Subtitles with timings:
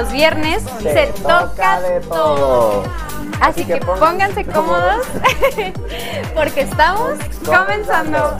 [0.00, 2.34] Los viernes se, toca, de todo.
[2.36, 2.82] todo.
[3.40, 5.06] Así, que, pónganse cómodos,
[6.34, 7.12] porque estamos
[7.44, 8.36] comenzando.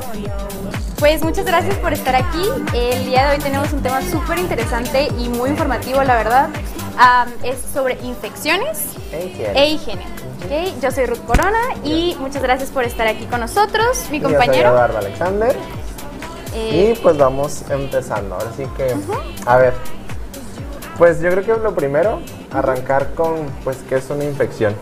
[0.98, 2.42] Pues muchas gracias por estar aquí.
[2.74, 6.48] El día de hoy tenemos un tema súper interesante y muy informativo, la verdad.
[6.98, 9.58] Am, es sobre infecciones E higiene.
[9.62, 10.04] e higiene.
[10.44, 14.28] Ok, Yo soy Ruth Corona y muchas gracias por estar aquí con nosotros, mi Yo
[14.28, 14.68] soy compañero.
[14.70, 15.56] Eduardo Alexander.
[16.54, 18.34] Eh, Y pues vamos empezando.
[18.34, 18.94] Ahora sí que,
[19.46, 19.72] a ver,
[21.00, 22.20] pues yo creo que lo primero,
[22.52, 24.74] arrancar con, pues, ¿qué es una infección?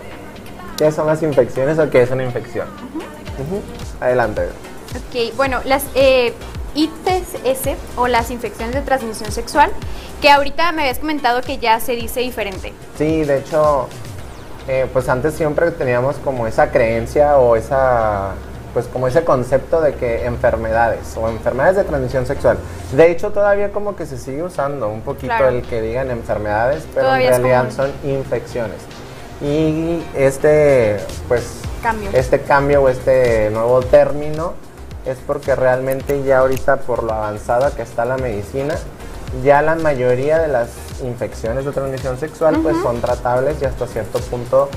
[0.76, 2.66] ¿Qué son las infecciones o qué es una infección?
[4.00, 4.48] Adelante.
[4.96, 6.34] Ok, bueno, las eh,
[6.74, 9.70] ITS o las infecciones de transmisión sexual,
[10.20, 12.72] que ahorita me habías comentado que ya se dice diferente.
[12.96, 13.88] Sí, de hecho,
[14.66, 18.32] eh, pues antes siempre teníamos como esa creencia o esa,
[18.74, 22.58] pues como ese concepto de que enfermedades o enfermedades de transmisión sexual.
[22.92, 25.48] De hecho, todavía como que se sigue usando un poquito Claro.
[25.48, 28.76] el que digan enfermedades, pero Todavía en realidad son infecciones.
[29.40, 32.10] Y este, pues, Cambio.
[32.12, 34.54] este cambio o este nuevo término
[35.06, 38.74] es porque realmente ya ahorita por lo avanzada que está la medicina,
[39.44, 40.68] ya la mayoría de las
[41.02, 44.68] infecciones de transmisión sexual pues son tratables y hasta cierto punto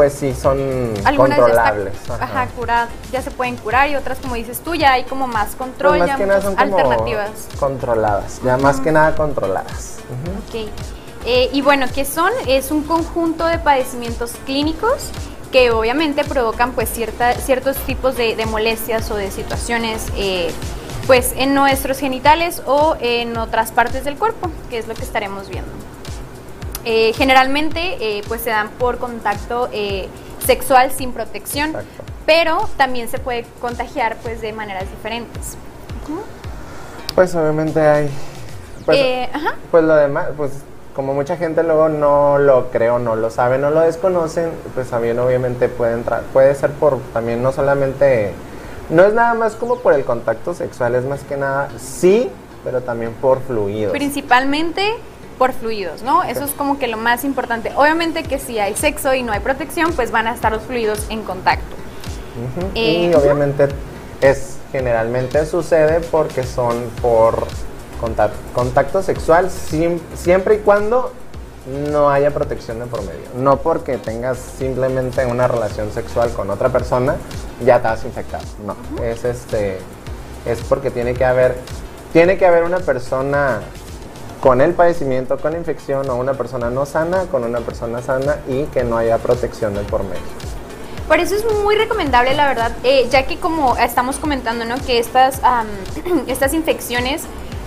[0.00, 0.58] pues sí son
[1.04, 1.92] Algunas controlables.
[1.92, 2.46] ya, está, Ajá.
[2.56, 5.98] cura- ya se pueden curar y otras, como dices tú, ya hay como más control,
[5.98, 7.30] Pues más ya que nada son como alternativas.
[7.58, 9.98] controladas, ya más que nada controladas.
[10.08, 10.38] Ujú.
[10.64, 10.70] Ok.
[11.26, 12.32] Eh, y bueno, ¿qué son?
[12.48, 15.10] Es un conjunto de padecimientos clínicos
[15.52, 20.50] que obviamente provocan pues cierta, ciertos tipos de, de molestias o de situaciones eh,
[21.06, 25.50] pues en nuestros genitales o en otras partes del cuerpo, que es lo que estaremos
[25.50, 25.70] viendo.
[26.84, 30.08] Eh, generalmente eh, pues se dan por contacto eh,
[30.46, 32.04] sexual sin protección, Exacto.
[32.26, 35.56] pero también se puede contagiar pues de maneras diferentes.
[36.04, 36.20] Ujú.
[37.14, 38.10] Pues obviamente hay
[38.84, 39.54] pues, Eh, ajá.
[39.70, 40.52] Pues lo demás, pues
[40.94, 44.88] como mucha gente luego no lo cree o no lo sabe, no lo desconocen, pues
[44.90, 48.32] también obviamente puede entrar, puede ser por también no solamente,
[48.88, 52.28] no es nada más como por el contacto sexual, es más que nada, sí,
[52.64, 53.92] pero también por fluidos.
[53.92, 54.94] Principalmente
[55.40, 56.22] por fluidos, ¿no?
[56.22, 57.72] Eso es como que lo más importante.
[57.74, 61.06] Obviamente que si hay sexo y no hay protección, pues van a estar los fluidos
[61.08, 61.76] en contacto.
[62.74, 63.68] Eh, y obviamente
[64.20, 67.46] es generalmente sucede porque son por
[68.02, 71.10] contac- contacto sexual siem- siempre y cuando
[71.90, 73.26] no haya protección de por medio.
[73.36, 77.16] No porque tengas simplemente una relación sexual con otra persona
[77.64, 78.42] ya a infectar.
[78.66, 79.78] No, es este
[80.44, 81.56] es porque tiene que haber
[82.12, 83.60] tiene que haber una persona
[84.40, 88.64] con el padecimiento, con infección o una persona no sana con una persona sana y
[88.64, 90.22] que no haya protección de por medio.
[91.06, 94.76] Por eso es muy recomendable, la verdad, eh, ya que como estamos comentando, ¿no?
[94.86, 95.66] Que estas, am,
[96.28, 97.24] estas infecciones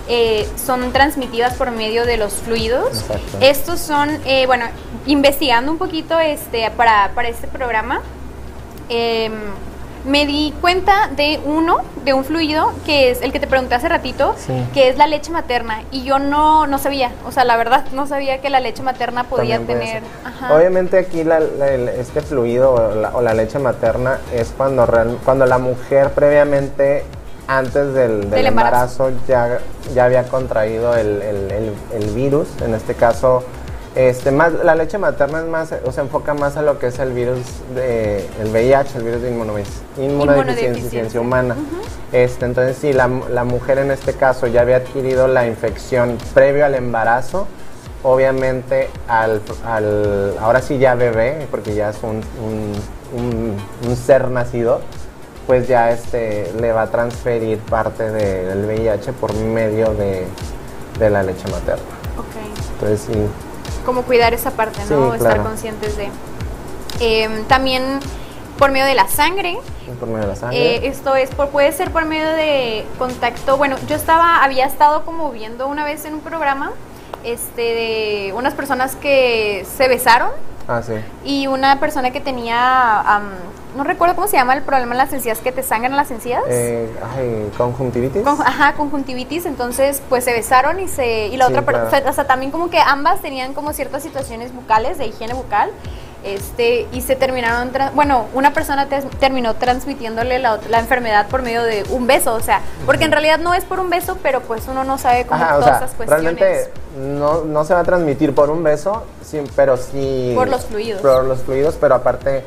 [0.08, 3.02] eh, son transmitidas por medio de los fluidos.
[3.02, 3.38] Exacto.
[3.40, 4.64] Estos son, eh, bueno,
[5.06, 8.00] investigando un poquito este, para, para este programa,
[8.88, 9.32] em,
[10.04, 13.88] me di cuenta de uno, de un fluido, que es el que te pregunté hace
[13.88, 14.52] ratito, Sí.
[14.74, 15.82] que es la leche materna.
[15.90, 19.24] Y yo no, no sabía, o sea, la verdad, no sabía que la leche materna
[19.24, 20.02] podía tener...
[20.24, 20.54] ajá.
[20.54, 21.38] Obviamente aquí la-
[21.98, 27.04] este fluido o la, o la leche materna es cuando, real- cuando la mujer previamente,
[27.46, 29.08] antes del, del Del embarazo.
[29.08, 29.58] embarazo, ya,
[29.94, 32.48] ya había contraído el, el- el- el virus.
[32.62, 33.42] En este caso,
[33.94, 36.98] este, más, la leche materna es más, o se enfoca más a lo que es
[36.98, 37.38] el virus
[37.74, 41.20] de el VIH, el virus de inmunodeficiencia, Inmunodeficiencia.
[41.20, 41.56] humana.
[42.12, 46.64] Este, entonces, si la, la mujer en este caso ya había adquirido la infección previo
[46.66, 47.46] al embarazo,
[48.02, 52.72] obviamente al, al- ahora sí ya bebé, porque ya es un, un-
[53.16, 53.56] un-
[53.88, 54.80] un ser nacido,
[55.46, 60.24] pues ya este le va a transferir parte de- del VIH por medio de,
[60.98, 61.82] de la leche materna.
[62.18, 62.72] Ok.
[62.74, 63.18] Entonces sí,
[63.84, 65.12] como cuidar esa parte, ¿no?
[65.12, 66.08] Sí, Estar conscientes de.
[67.00, 68.00] Em, también
[68.58, 69.58] por medio de la sangre.
[69.98, 70.76] Por medio de la sangre.
[70.76, 73.56] eh, esto es por, puede ser por medio de contacto.
[73.56, 76.72] Bueno, yo estaba, había estado como viendo una vez en un programa
[77.24, 80.30] este, de unas personas que se besaron
[80.68, 80.94] ah, sí.
[81.24, 83.24] y una persona que tenía, am,
[83.76, 86.42] no recuerdo cómo se llama el problema en las encías, que te sangran las encías.
[86.48, 88.22] Eh, ay, conjuntivitis.
[88.22, 92.10] Con- ajá, conjuntivitis, entonces pues se besaron y se y la Sí, otra per- claro.
[92.10, 95.70] o sea, también como que ambas tenían como ciertas situaciones bucales de higiene bucal.
[96.24, 101.84] Este, y se terminaron, bueno, una persona te- terminó transmitiéndole la, enfermedad por medio de
[101.90, 104.84] un beso, o sea, porque en realidad no es por un beso, pero pues uno
[104.84, 106.38] no sabe cómo Ajá, o todas sea, esas cuestiones.
[106.38, 110.32] realmente no, no se va a transmitir por un beso, sí, pero sí...
[110.34, 111.02] Por los fluidos.
[111.02, 112.42] Por los fluidos, pero aparte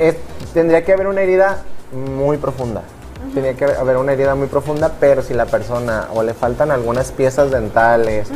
[0.00, 0.16] es-
[0.52, 1.58] tendría que haber una herida
[1.92, 2.82] muy profunda.
[3.32, 7.12] Tendría que haber una herida muy profunda, pero si la persona o le faltan algunas
[7.12, 8.28] piezas dentales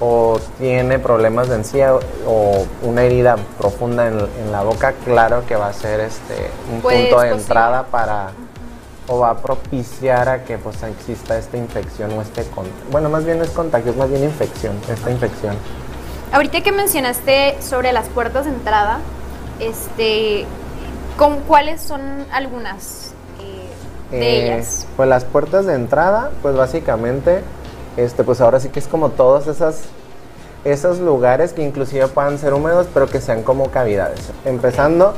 [0.00, 5.56] o tiene problemas de encía o una herida profunda en, en la boca, claro que
[5.56, 7.40] va a ser este un Pues, punto de posible.
[7.42, 8.30] entrada para
[9.08, 13.24] o va a propiciar a que pues exista esta infección o este con- bueno más
[13.24, 15.56] bien no es contagio es más bien infección esta infección.
[16.32, 18.98] Ahorita que mencionaste sobre las puertas de entrada,
[19.60, 20.46] este,
[21.18, 22.00] ¿con cuáles son
[22.32, 23.13] algunas
[24.18, 24.86] de Eh, ellas?
[24.96, 27.40] Pues las puertas de entrada, pues básicamente,
[27.96, 29.82] este, pues ahora sí que es como todos esas,
[30.64, 34.20] esos lugares que inclusive puedan ser húmedos, pero que sean como cavidades.
[34.44, 35.14] Empezando,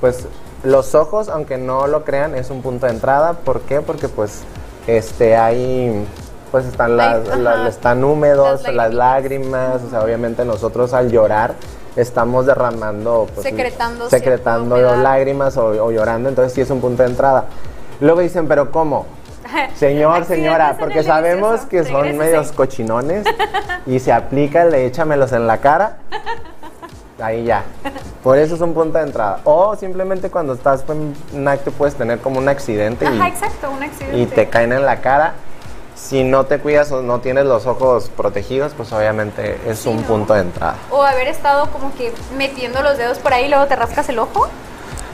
[0.00, 0.26] pues
[0.62, 3.32] los ojos, aunque no lo crean, es un punto de entrada.
[3.32, 3.80] ¿Por qué?
[3.80, 4.42] Porque pues,
[4.86, 6.04] este, hay,
[6.50, 11.54] pues están las, la- están húmedos, Las lágrimas, o sea, obviamente nosotros al llorar
[11.96, 17.08] estamos derramando, pues, Secretando secretando lágrimas o, o llorando, entonces sí es un punto de
[17.08, 17.46] entrada.
[18.00, 19.06] Luego dicen, pero ¿cómo?
[19.74, 23.24] Señor, señora, porque sabemos que son medios cochinones
[23.86, 25.96] y se aplica el de échamelos en la cara.
[27.20, 27.64] Ahí ya.
[28.22, 29.40] Por eso es un punto de entrada.
[29.44, 33.70] O simplemente cuando estás en un acto puedes tener como un accidente Ajá, y, exacto,
[33.70, 34.16] un accidente.
[34.18, 35.34] y te caen en la cara.
[35.96, 39.96] Si no te cuidas o no tienes los ojos protegidos, pues obviamente es Sí, un
[39.98, 40.02] ¿no?
[40.04, 40.76] punto de entrada.
[40.90, 44.18] O haber estado como que metiendo los dedos por ahí y luego te rascas el
[44.18, 44.46] ojo.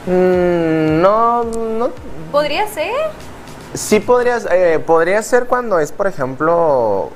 [0.05, 1.89] Mm, no, no,
[2.31, 2.91] Podría ser.
[3.73, 7.11] Sí podrías, eh, podría ser cuando es, por ejemplo,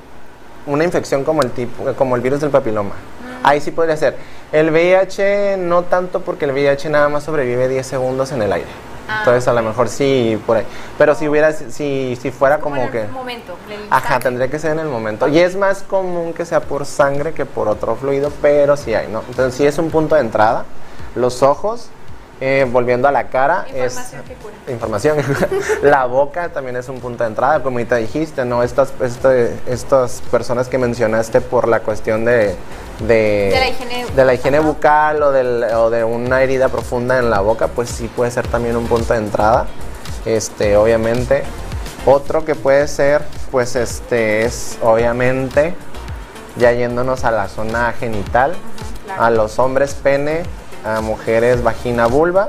[0.66, 2.90] una infección como el tipo, como el virus del papiloma.
[2.90, 3.46] Mm.
[3.46, 4.16] Ahí sí podría ser.
[4.52, 8.68] El VIH no tanto porque el VIH nada más sobrevive 10 segundos en el aire.
[9.08, 10.66] Ah, Entonces a lo mejor sí por ahí.
[10.96, 13.56] Pero si hubiera, si, si fuera como, en el que, momento.
[13.66, 15.26] en el ajá, tendría que ser en el momento.
[15.26, 19.08] Y es más común que sea por sangre que por otro fluido, pero sí hay,
[19.08, 19.22] ¿no?
[19.28, 20.64] Entonces sí es un punto de entrada.
[21.16, 21.88] Los ojos,
[22.44, 24.54] eh, volviendo a la cara, es Información que cura.
[24.68, 25.16] información.
[25.82, 28.64] la boca también es un punto de entrada, como ahorita dijiste, ¿no?
[28.64, 32.56] Estas, este- estas personas que mencionaste por la cuestión de...
[32.98, 33.06] De,
[33.52, 37.30] De la higiene- de la higiene bucal o, del- o de una herida profunda en
[37.30, 39.66] la boca, pues sí puede ser también un punto de entrada.
[40.26, 41.44] Este, obviamente.
[42.06, 43.22] Otro que puede ser,
[43.52, 45.74] pues este, es obviamente,
[46.56, 48.54] ya yéndonos a la zona genital,
[49.04, 49.22] claro.
[49.22, 50.42] a los hombres pene,
[50.84, 52.48] a mujeres vagina vulva.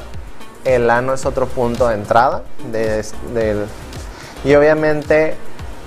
[0.65, 2.41] El ano es otro punto de entrada.
[2.71, 3.03] de-
[3.33, 3.65] del-
[4.45, 5.35] y obviamente,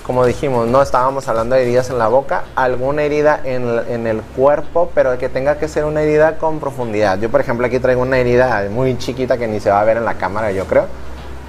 [0.06, 4.20] como dijimos, no estábamos hablando de heridas en la boca, alguna herida en, en el
[4.22, 7.18] cuerpo, pero que tenga que ser una herida con profundidad.
[7.18, 9.96] Yo, por ejemplo, aquí traigo una herida muy chiquita que ni se va a ver
[9.96, 10.86] en la cámara, yo creo.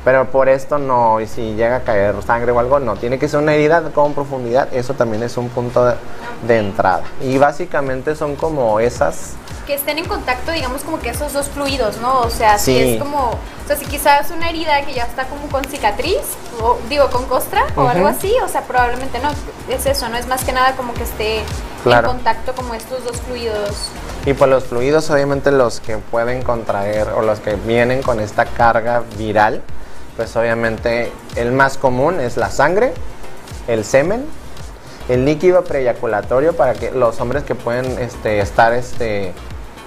[0.08, 2.96] Pero por esto no, y si llega a caer sangre o algo, no.
[2.96, 5.96] Tiene que ser una herida con profundidad, eso también es un punto de,
[6.48, 7.02] de entrada.
[7.22, 9.34] Y básicamente son como esas
[9.66, 12.22] Que estén en contacto, digamos, como que esos dos fluidos, ¿no?
[12.22, 12.94] O sea, si Sí.
[12.94, 13.32] es como.
[13.32, 16.22] O sea, si quizás una herida que ya está como con cicatriz,
[16.62, 17.90] o digo, con costra o Ujú.
[17.90, 19.28] algo así, o sea, probablemente no.
[19.68, 20.16] Es eso, ¿no?
[20.16, 21.42] Es más que nada como que esté
[21.84, 22.12] Claro.
[22.12, 23.90] en contacto como estos dos fluidos.
[24.26, 28.46] Y pues los fluidos, obviamente los que pueden contraer o los que vienen con esta
[28.46, 29.62] carga viral,
[30.18, 32.94] pues obviamente el más común es la sangre,
[33.68, 34.26] el semen,
[35.08, 39.32] el líquido preeyaculatorio para que los hombres que pueden este, estar este,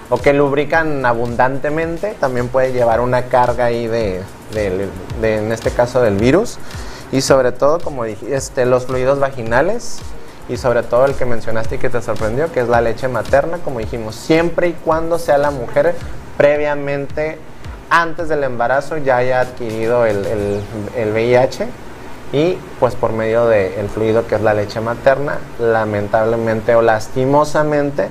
[0.09, 4.21] o que lubrican abundantemente, también puede llevar una carga ahí de,
[4.53, 6.57] de, en este caso del virus.
[7.11, 9.99] Y sobre todo, como dije, este, los fluidos vaginales
[10.47, 13.57] y sobre todo el que mencionaste y que te sorprendió, que es la leche materna,
[13.57, 15.93] como dijimos, siempre y cuando sea la mujer
[16.37, 17.37] previamente,
[17.91, 20.63] antes del embarazo, ya haya adquirido el, el-
[20.95, 21.67] el VIH
[22.33, 28.07] y pues por medio del fluido que es la leche materna, lamentablemente o lastimosamente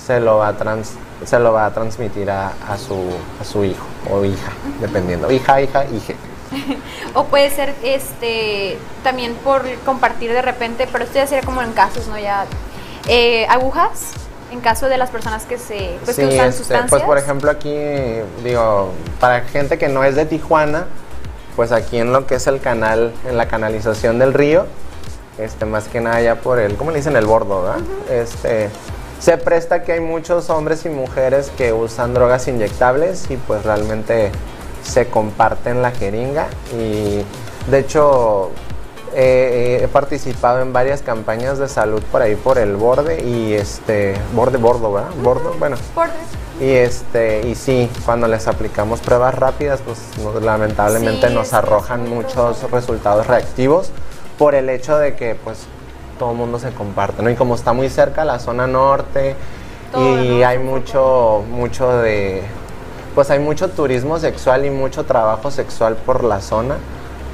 [0.00, 2.94] se lo va a, trans- se lo va a transmitir a, a su,
[3.40, 5.30] a su hijo o hija, dependiendo.
[5.30, 6.14] Hija, hija, hija.
[7.14, 11.72] O puede ser este también por compartir de repente, pero esto ya sería como en
[11.72, 12.18] casos, ¿no?
[12.18, 12.44] Ya.
[13.08, 14.12] eh, agujas
[14.54, 16.90] en caso de las personas que se pues, que usan este, sustancias.
[16.90, 17.76] pues por ejemplo aquí,
[18.44, 20.86] digo, para gente que no es de Tijuana,
[21.56, 24.66] pues aquí en lo que es el canal, en la canalización del río,
[25.38, 27.16] este, más que nada ya por el, ¿cómo le dicen?
[27.16, 27.80] El bordo, ¿verdad?
[28.10, 28.70] Este,
[29.18, 34.30] se presta que hay muchos hombres y mujeres que usan drogas inyectables y pues realmente
[34.84, 36.46] se comparten la jeringa
[36.78, 37.24] y
[37.70, 38.52] de hecho
[39.14, 44.14] eh, he participado en varias campañas de salud por ahí por el borde y este
[44.34, 45.10] borde bordo, ¿verdad?
[45.22, 46.14] Bordo, bueno, Bordes.
[46.60, 49.98] y este, y sí, cuando les aplicamos pruebas rápidas, pues
[50.42, 53.90] lamentablemente Sí, nos arrojan muchos resultados reactivos
[54.38, 55.66] por el hecho de que pues
[56.18, 57.30] todo el mundo se comparte, ¿no?
[57.30, 59.36] Y como está muy cerca la zona norte
[59.92, 62.42] Todo, y hay mucho, mucho de,
[63.14, 66.76] pues hay mucho turismo sexual y mucho trabajo sexual por la zona,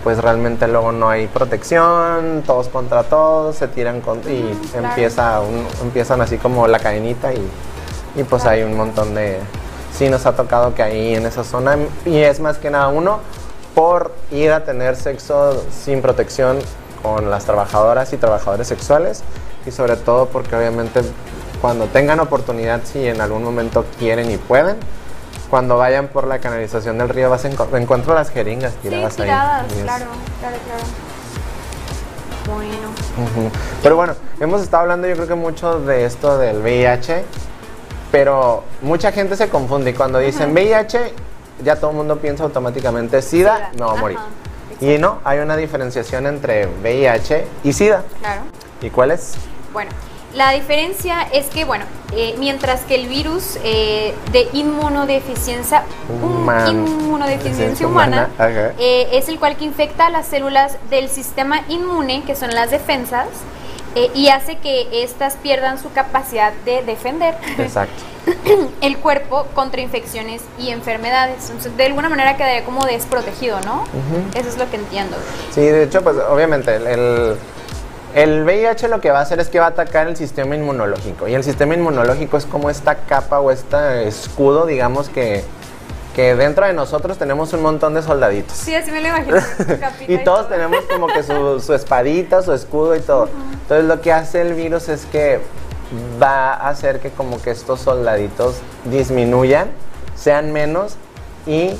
[0.02, 4.88] pues realmente luego no hay protección, todos contra todos, se tiran con, y claro.
[4.88, 7.48] empieza un- empiezan así como la cadenita y,
[8.16, 9.38] y pues hay un montón de...
[9.92, 11.76] Sí nos ha tocado que ahí en esa zona,
[12.06, 13.18] y es más que nada uno,
[13.74, 16.58] por ir a tener sexo sin protección
[17.02, 19.22] con las trabajadoras y trabajadores sexuales,
[19.66, 21.02] y sobre todo porque obviamente
[21.60, 24.76] cuando tengan oportunidad, si en algún momento quieren y pueden,
[25.50, 29.12] cuando vayan por la canalización del río vas a enco- encuentro las jeringas Sí, tiradas
[29.18, 29.24] ahí.
[29.24, 30.06] tiradas, es- claro,
[30.40, 30.82] claro, claro.
[32.46, 32.88] Bueno.
[33.18, 33.50] Ujú.
[33.82, 37.24] Pero bueno, hemos estado hablando yo creo que mucho de esto del VIH,
[38.10, 41.12] pero mucha gente se confunde y cuando dicen VIH
[41.62, 44.18] ya todo el mundo piensa automáticamente SIDA, SIDA, me voy a morir.
[44.80, 48.02] Y no, hay una diferenciación entre VIH y SIDA.
[48.20, 48.42] Claro.
[48.80, 49.34] ¿Y cuál es?
[49.72, 49.90] Bueno,
[50.34, 51.84] la diferencia es que, bueno,
[52.14, 58.28] eh, mientras que el virus eh, de inmunodeficiencia, Human- inmunodeficiencia deficiencia humana,
[58.78, 62.70] eh, es el cual que infecta a las células del sistema inmune, que son las
[62.70, 63.26] defensas,
[64.14, 68.04] y hace que éstas pierdan su capacidad de defender Exacto.
[68.82, 71.46] el cuerpo contra infecciones y enfermedades.
[71.48, 73.82] Entonces, de alguna manera quedaría como desprotegido, ¿no?
[74.34, 75.16] Eso es lo que entiendo.
[75.52, 77.36] Sí, de hecho, pues obviamente el, el,
[78.14, 81.28] el VIH lo que va a hacer es que va a atacar el sistema inmunológico.
[81.28, 85.44] Y el sistema inmunológico es como esta capa o este escudo, digamos, que,
[86.14, 88.56] que dentro de nosotros tenemos un montón de soldaditos.
[88.56, 89.36] Sí, así me lo imagino.
[90.08, 93.28] Y todos tenemos como que su, su espadita, su escudo y todo.
[93.62, 95.40] Entonces lo que hace el virus es que
[96.20, 99.68] va a hacer que como que estos soldaditos disminuyan,
[100.16, 100.96] sean menos
[101.46, 101.76] y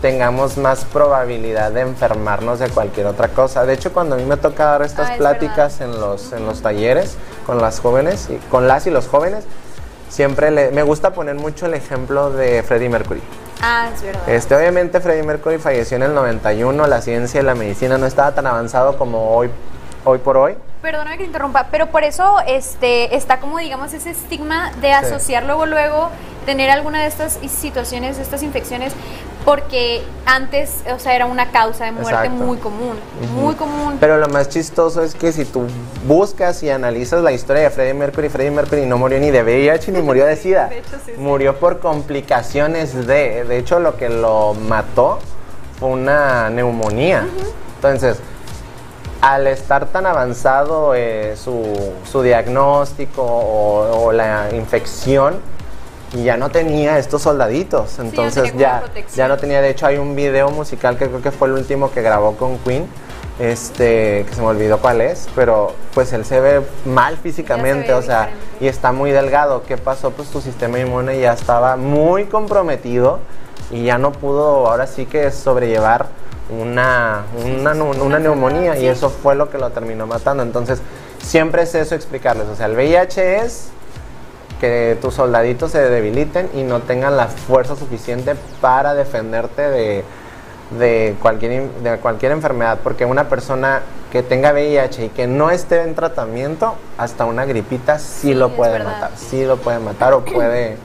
[0.00, 3.64] tengamos más probabilidad de enfermarnos de cualquier otra cosa.
[3.66, 6.46] De hecho, cuando a mí me toca dar estas Ah, es pláticas en los, en
[6.46, 7.16] los talleres
[7.46, 9.44] con las jóvenes, y, con las y los jóvenes,
[10.08, 13.22] siempre le- me gusta poner mucho el ejemplo de Freddie Mercury.
[13.62, 14.28] Ah, es verdad.
[14.28, 18.32] Este, obviamente Freddie Mercury falleció en el 91, la ciencia y la medicina no estaba
[18.34, 19.50] tan avanzado como hoy,
[20.04, 20.54] hoy por hoy.
[20.82, 25.44] Perdóname que te interrumpa, pero por eso este está como digamos ese estigma de asociar
[25.44, 26.10] luego luego
[26.46, 28.94] tener alguna de estas situaciones, de estas infecciones,
[29.44, 32.44] porque antes, o sea, era una causa de muerte Exacto.
[32.44, 32.96] muy común,
[33.34, 33.96] muy común.
[34.00, 35.66] Pero lo más chistoso es que si tú
[36.06, 39.92] buscas y analizas la historia de Freddie Mercury, Freddie Mercury no murió ni de VIH
[39.92, 40.68] ni murió de SIDA.
[40.70, 41.20] De hecho, sí, sí.
[41.20, 45.18] Murió por complicaciones de, de hecho lo que lo mató
[45.78, 47.26] fue una neumonía.
[47.76, 48.18] Entonces,
[49.20, 51.62] al estar tan avanzado eh, su,
[52.10, 55.40] su diagnóstico o, o la infección,
[56.12, 57.98] y ya no tenía estos soldaditos.
[57.98, 58.82] Entonces ya,
[59.14, 59.60] ya no tenía.
[59.60, 62.58] De hecho, hay un video musical que creo que fue el último que grabó con
[62.58, 62.88] Queen.
[63.38, 67.94] Este, que se me olvidó cuál es, pero pues él se ve mal físicamente, ve
[67.94, 68.56] o sea, diferente.
[68.60, 69.62] y está muy delgado.
[69.62, 70.10] ¿Qué pasó?
[70.10, 73.18] Pues tu sistema inmune ya estaba muy comprometido
[73.70, 76.08] y ya no pudo ahora sí que sobrellevar
[76.58, 80.42] una, una, una neumonía y eso fue lo que lo terminó matando.
[80.42, 80.80] Entonces,
[81.22, 82.46] siempre es eso explicarles.
[82.48, 83.68] O sea, el VIH es
[84.60, 90.04] que tus soldaditos se debiliten y no tengan la fuerza suficiente para defenderte de,
[90.78, 92.78] de, cualquier, de cualquier enfermedad.
[92.82, 97.98] Porque una persona que tenga VIH y que no esté en tratamiento, hasta una gripita
[97.98, 99.10] sí, Sí, lo puede matar.
[99.16, 100.76] Sí lo puede matar o puede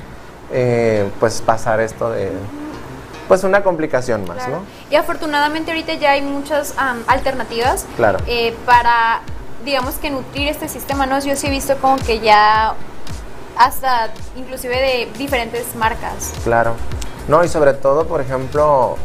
[0.53, 2.31] eh, pues pasar esto de
[3.27, 4.51] pues una complicación más, Claro.
[4.57, 4.61] ¿no?
[4.91, 8.19] Y afortunadamente ahorita ya hay muchas am, alternativas Claro.
[8.27, 9.21] eh, para,
[9.63, 11.19] digamos que nutrir este sistema, ¿no?
[11.19, 12.73] Yo sí he visto como que ya
[13.57, 16.33] hasta inclusive de diferentes marcas.
[16.43, 16.73] Claro.
[17.27, 18.97] No, y sobre todo, por ejemplo,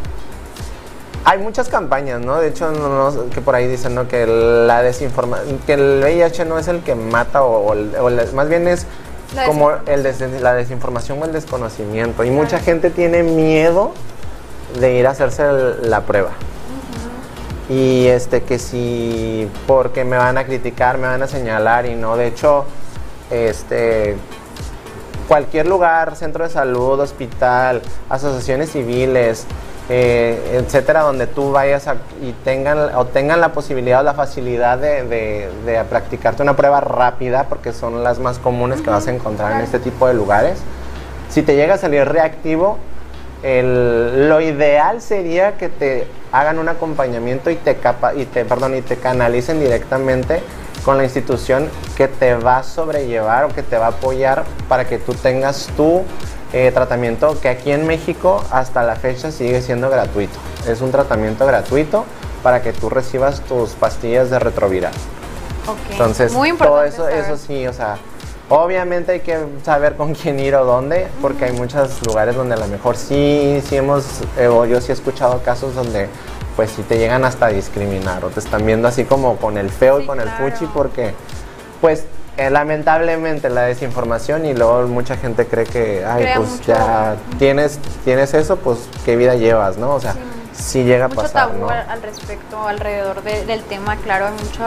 [1.25, 2.37] hay muchas campañas, ¿no?
[2.39, 4.09] De hecho, no- no- que por ahí dicen, ¿no?
[4.09, 8.33] Que la desinforma que el VIH no es el que mata o, o o el-
[8.35, 8.87] más bien es
[9.35, 12.25] La como el des- la desinformación o el desconocimiento.
[12.25, 13.93] Y mucha gente tiene miedo
[14.79, 15.43] de ir a hacerse
[15.83, 16.31] la prueba.
[17.69, 22.17] Y este que si porque me van a criticar, me van a señalar y no,
[22.17, 22.65] de hecho,
[23.31, 24.17] este
[25.29, 29.47] cualquier lugar, centro de salud, hospital, asociaciones civiles,
[29.89, 34.79] eh, etcétera, donde tú vayas a- y tengan o tengan la posibilidad o la facilidad
[34.79, 39.13] de, de- de practicarte una prueba rápida, porque son las más comunes que vas a
[39.13, 40.59] encontrar en este tipo de lugares.
[41.29, 42.79] Si te llega a salir reactivo,
[43.43, 48.77] el- lo ideal sería que te hagan un acompañamiento y te, capa- y te, perdón,
[48.77, 50.43] y te canalicen directamente
[50.85, 54.87] con la institución que te va a sobrellevar o que te va a apoyar para
[54.87, 56.03] que tú tengas tu
[56.53, 60.39] eh, tratamiento que aquí en México hasta la fecha sigue siendo gratuito.
[60.67, 62.05] Es un tratamiento gratuito
[62.43, 64.93] para que tú recibas tus pastillas de retroviral.
[65.69, 65.77] Ok.
[65.93, 67.19] Entonces, Muy todo importante eso, saber.
[67.21, 67.99] eso sí, o sea,
[68.51, 72.59] obviamente hay que saber con quién ir o dónde, porque hay muchos lugares donde a
[72.59, 74.05] lo mejor sí, sí hemos,
[74.37, 76.09] eh, o yo sí he escuchado casos donde
[76.57, 79.71] pues sí te llegan hasta a discriminar o te están viendo así como con el
[79.71, 81.15] feo y con el fuchi porque
[81.81, 82.05] pues
[82.37, 87.17] eh, lamentablemente la desinformación y luego mucha gente cree que, ay, Crea pues mucho- ya
[87.39, 89.95] tienes, tienes eso, pues qué vida llevas, ¿no?
[89.95, 90.19] O sea, Sí.
[90.53, 91.69] sí llega a pasar, tabú ¿no?
[91.71, 94.63] al, respecto, alrededor de- del tema, claro, hay mucho,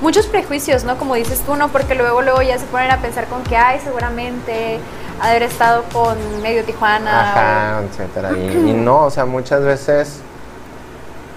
[0.00, 0.96] muchos prejuicios, ¿no?
[0.98, 1.68] Como dices tú, ¿no?
[1.68, 4.78] Porque luego, luego ya se ponen a pensar con que, ay, seguramente
[5.20, 7.32] haber estado con medio Tijuana.
[7.32, 8.32] Ajá, etcétera.
[8.32, 8.36] Y,
[8.70, 10.20] y no, o sea, muchas veces,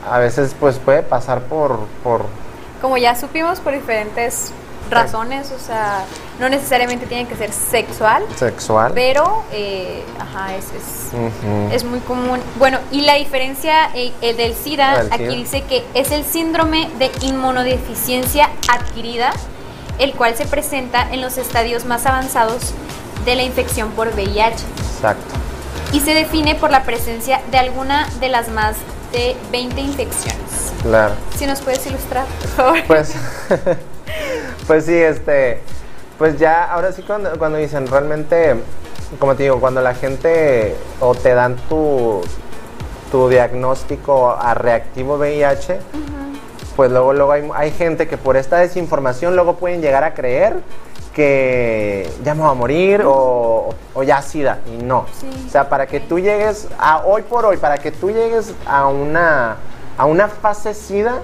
[0.10, 2.26] a veces pues puede pasar por, por o-
[2.82, 4.52] como ya supimos por diferentes
[4.92, 6.06] razones, o sea,
[6.40, 8.92] no necesariamente tiene que ser sexual, sexual.
[8.94, 10.66] pero, eh, ajá, es,
[11.74, 12.40] es, muy común.
[12.58, 15.32] Bueno, y la diferencia eh, eh, del SIDA, aquí SIDA.
[15.32, 19.32] dice que es el síndrome de inmunodeficiencia adquirida,
[19.98, 22.74] el cual se presenta en los estadios más avanzados
[23.26, 25.24] de la infección por VIH Exacto.
[25.94, 28.76] y se define por la presencia de alguna de las más
[29.12, 30.42] de 20 infecciones.
[30.82, 31.14] Claro.
[31.38, 32.84] Si nos puedes ilustrar, por favor.
[32.88, 33.14] Pues,
[34.68, 35.60] pues sí, este,
[36.18, 38.56] pues ya, ahora sí cuando, cuando dicen realmente,
[39.20, 42.22] como te digo, cuando la gente o te dan tu,
[43.12, 45.80] tu diagnóstico a reactivo VIH,
[46.76, 50.62] pues luego, luego hay, hay gente que por esta desinformación luego pueden llegar a creer
[51.14, 55.06] que ya me voy a morir o, o ya sida y no.
[55.20, 58.54] Sí, o sea, para que tú llegues a hoy por hoy, para que tú llegues
[58.66, 59.58] a una,
[59.98, 61.20] a una fase sida,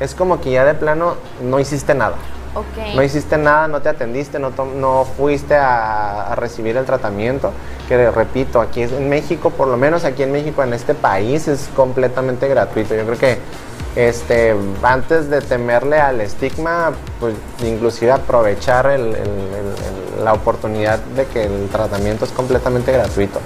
[0.00, 2.16] es como que ya de plano no hiciste nada.
[2.54, 2.94] Ok.
[2.96, 7.52] No hiciste nada, no te atendiste, no, no fuiste a, a recibir el tratamiento.
[7.88, 11.68] Que repito, aquí en México, por lo menos aquí en México, en este país, es
[11.76, 12.94] completamente gratuito.
[12.94, 13.38] Yo creo que
[13.96, 17.34] este, antes de temerle al estigma, pues
[17.64, 23.40] inclusive aprovechar el- el- el- el- la oportunidad de que el tratamiento es completamente gratuito.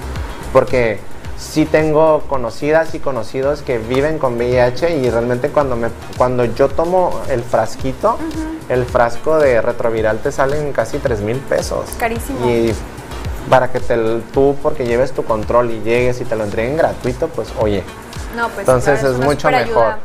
[0.53, 1.01] Porque
[1.43, 6.69] sí tengo conocidas y conocidos que viven con VIH y realmente cuando, me, cuando yo
[6.69, 8.17] tomo el frasquito,
[8.69, 11.91] el frasco de retroviral te salen casi 3 mil pesos.
[11.99, 12.49] Carísimo.
[12.49, 12.73] Y
[13.51, 13.97] para que te,
[14.33, 17.83] tú, porque lleves tu control y llegues y te lo entreguen gratuito, pues oye.
[18.37, 19.97] No, pues Entonces claro, es mucho mejor.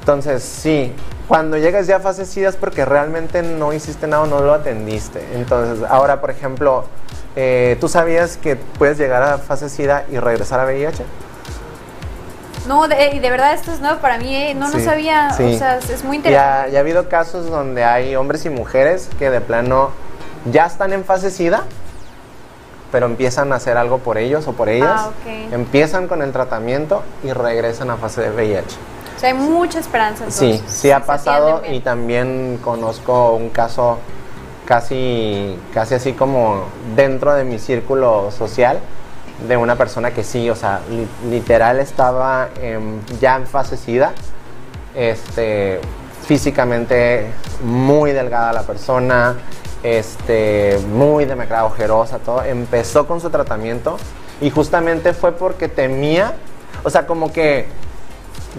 [0.00, 0.92] Entonces sí,
[1.28, 4.54] cuando llegas ya a fase SIDA es porque realmente no hiciste nada o no lo
[4.54, 5.26] atendiste.
[5.34, 6.84] Entonces ahora, por ejemplo,
[7.34, 11.04] eh, ¿tú sabías que puedes llegar a fase SIDA y regresar a VIH?
[12.68, 15.30] No, de, y de verdad esto es nuevo para mí, eh, no, no Sí, sabía,
[15.30, 15.54] sí.
[15.54, 16.72] o sea, es, muy interesante.
[16.72, 19.90] ya ha habido casos donde hay hombres y mujeres que de plano
[20.50, 21.62] ya están en fase SIDA,
[22.90, 24.90] pero empiezan a hacer algo por ellos o por ellas.
[25.04, 25.52] Ah, ok.
[25.52, 28.76] Empiezan con el tratamiento y regresan a fase de VIH.
[29.16, 30.24] O sea, hay mucha esperanza.
[30.30, 33.98] Sí, entonces, sí ha se pasado y también conozco un caso
[34.66, 38.78] casi, casi así como dentro de mi círculo social
[39.48, 42.48] de una persona que sí, o sea, li- literal estaba
[43.20, 44.12] ya en fase SIDA,
[44.94, 45.80] este,
[46.26, 47.26] físicamente
[47.62, 49.36] muy delgada la persona,
[49.82, 53.98] este, muy demacrada, ojerosa, todo, empezó con su tratamiento
[54.40, 56.34] y justamente fue porque temía,
[56.82, 57.66] o sea, como que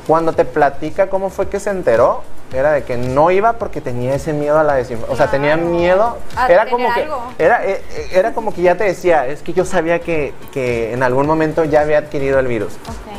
[0.05, 4.15] cuando te platica cómo fue que se enteró, era de que no iba porque tenía
[4.15, 5.13] ese miedo a la desinformación.
[5.13, 6.17] O sea, tenía miedo.
[6.35, 7.21] A Era como que algo.
[7.37, 10.93] era, eh, eh, era como que ya te decía, es que yo sabía que, que
[10.93, 12.73] en algún momento ya había adquirido el virus,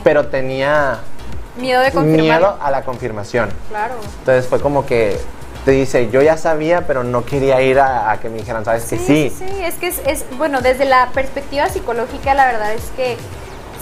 [0.04, 1.00] pero tenía
[1.58, 2.38] Miedo de confirmar.
[2.40, 3.50] miedo a la confirmación.
[3.68, 3.94] Claro.
[4.20, 5.18] Entonces fue como que
[5.64, 8.84] te dice, yo ya sabía, pero no quería ir a, a que me dijeran, sabes
[8.84, 9.30] que sí.
[9.30, 13.16] sí, sí, es que es, es- bueno, desde la perspectiva psicológica, la verdad es que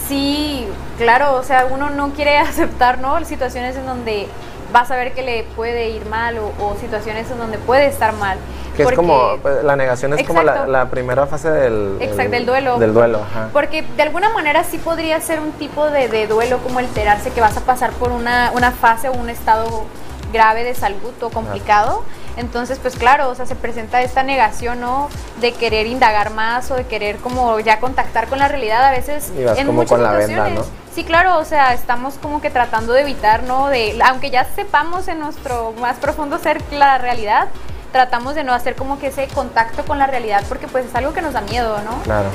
[0.09, 0.67] sí,
[0.99, 3.23] claro, o sea, uno no quiere aceptar, ¿no?
[3.25, 4.29] Situaciones en donde
[4.73, 8.13] vas a ver que le puede ir mal o, o situaciones en donde puede estar
[8.15, 8.39] mal.
[8.77, 12.79] Que es como, pues, la negación es como la, primera fase del, Exacto, del duelo.
[12.79, 13.49] Del duelo, ajá.
[13.53, 17.41] Porque de alguna manera sí podría ser un tipo de, de duelo como enterarse que
[17.41, 19.85] vas a pasar por una, una fase o un estado
[20.33, 22.03] grave de salud o complicado,
[22.37, 25.09] Entonces, pues claro, o sea, se presenta esta negación, ¿no?
[25.41, 29.33] De querer indagar más o de querer como ya contactar con la realidad a veces
[29.37, 30.59] Y vas en como muchas con la venda, situaciones.
[30.67, 30.87] ¿no?
[30.95, 33.69] Sí, claro, o sea, estamos como que tratando de evitar, ¿no?
[33.69, 37.49] De, aunque ya sepamos en nuestro más profundo ser la realidad,
[37.97, 41.15] tratamos de no hacer como que ese contacto con la realidad porque pues es algo
[41.15, 42.03] que nos da miedo, ¿no?
[42.03, 42.29] Claro.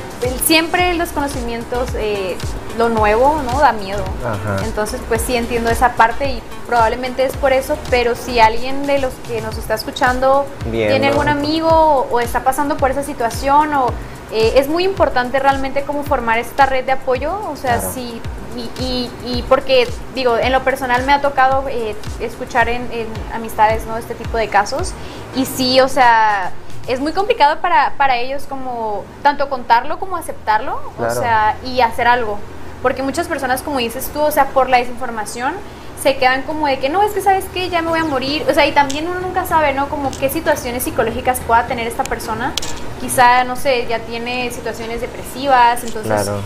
[0.43, 2.36] Siempre los conocimientos, eh,
[2.80, 3.60] lo nuevo, ¿no?
[3.60, 4.04] Da miedo.
[4.26, 4.65] Ajá.
[4.65, 8.97] Entonces, pues sí entiendo esa parte y probablemente es por eso, pero si alguien de
[8.97, 10.93] los que nos está escuchando Viendo.
[10.93, 13.93] tiene algún amigo o, o está pasando por esa situación o
[14.32, 17.91] eh, es muy importante realmente como formar esta red de apoyo, o sea, Claro.
[17.94, 18.22] sí,
[18.56, 23.08] y, y- y porque digo, en lo personal me ha tocado eh, escuchar en, en
[23.34, 23.98] amistades, ¿no?
[23.98, 24.94] Este tipo de casos
[25.36, 26.52] y sí, o sea...
[26.88, 32.08] Es muy complicado para, para ellos como tanto contarlo como aceptarlo, o sea, y hacer
[32.08, 32.39] algo.
[32.82, 35.54] Porque muchas personas, como dices tú, o sea, por la desinformación,
[36.02, 38.44] se quedan como de que no, es que sabes que ya me voy a morir.
[38.50, 39.89] O sea, y también uno nunca sabe, ¿no?
[39.89, 42.52] Como qué situaciones psicológicas pueda tener esta persona.
[43.01, 46.39] Quizá, no sé, ya tiene situaciones depresivas, entonces Claro.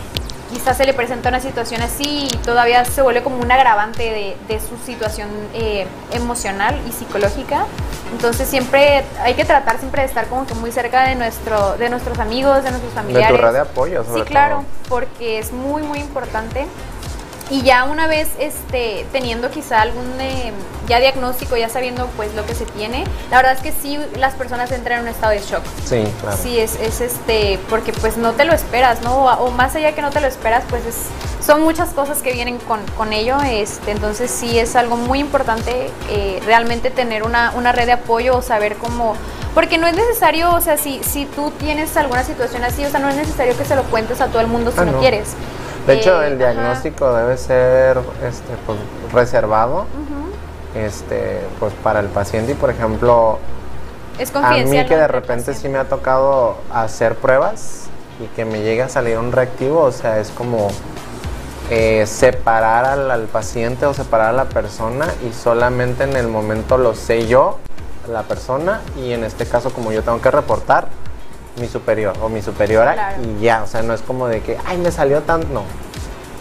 [0.52, 4.36] quizás se le presenta una situación así y todavía se vuelve como un agravante de,
[4.48, 7.66] de su situación eh, emocional y psicológica.
[8.12, 11.90] Entonces siempre hay que tratar siempre de estar como que muy cerca de nuestro, de
[11.90, 13.36] nuestros amigos, de nuestros De familiares.
[13.38, 14.64] tu red de apoyo, sobre Sí, claro, todo.
[14.88, 16.66] porque es muy, muy importante.
[17.48, 20.52] Y ya una vez este, teniendo quizá algún eh,
[20.88, 24.34] ya diagnóstico, ya sabiendo pues lo que se tiene, la verdad es que sí las
[24.34, 25.62] personas entran en un estado de shock.
[25.84, 26.36] Sí, claro.
[26.36, 29.26] Sí, es, es este, porque pues no te lo esperas, ¿no?
[29.26, 30.96] O, o más allá que no te lo esperas, pues es,
[31.44, 35.92] son muchas cosas que vienen con, con ello, este, entonces sí es algo muy importante
[36.10, 39.14] eh, realmente tener una, una red de apoyo o saber cómo,
[39.54, 42.98] porque no es necesario, o sea, si, si tú tienes alguna situación así, o sea,
[42.98, 44.98] no es necesario que se lo cuentes a todo el mundo si Ah, no, no.
[45.00, 45.34] quieres.
[45.86, 46.52] De hecho, Eh, el ajá.
[46.52, 48.78] diagnóstico debe ser este, pues,
[49.12, 49.86] reservado
[50.74, 52.52] este, pues, para el paciente.
[52.52, 53.38] Y, por ejemplo,
[54.18, 57.84] Es a mí que de repente sí me ha tocado hacer pruebas
[58.20, 60.68] y que me llegue a salir un reactivo, o sea, es como
[61.70, 66.78] eh, separar al, al paciente o separar a la persona y solamente en el momento
[66.78, 67.58] lo sé yo,
[68.08, 70.86] la persona, y en este caso como yo tengo que reportar,
[71.58, 73.22] mi superior o mi superiora Claro.
[73.22, 75.52] y ya, o sea, no es como de que, ay, me salió tan...
[75.52, 75.62] No.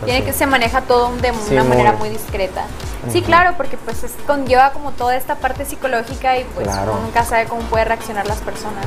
[0.04, 2.66] Tiene que se maneja todo de una manera muy discreta.
[3.12, 6.94] Sí, claro, porque pues es, conlleva como toda esta parte psicológica y pues Claro.
[6.94, 8.86] uno nunca sabe cómo puede reaccionar las personas.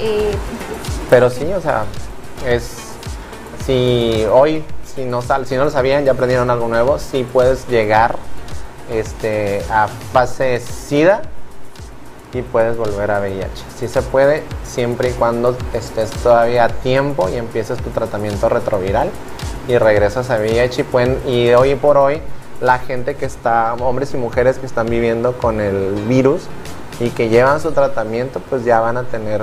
[0.00, 0.32] Eh,
[1.10, 1.84] Pero sí, o sea,
[2.46, 2.70] es
[3.64, 4.62] si hoy
[4.94, 8.16] si no sal, si no lo sabían, ya aprendieron algo nuevo, sí puedes llegar
[8.90, 11.22] este a fase SIDA
[12.32, 13.64] y puedes volver a VIH.
[13.78, 19.10] Sí se puede siempre y cuando estés todavía a tiempo y empieces tu tratamiento retroviral
[19.68, 22.20] y regresas a VIH y pueden y hoy por hoy
[22.60, 26.42] la gente que está hombres y mujeres que están viviendo con el virus
[27.00, 29.42] y que llevan su tratamiento, pues ya van a tener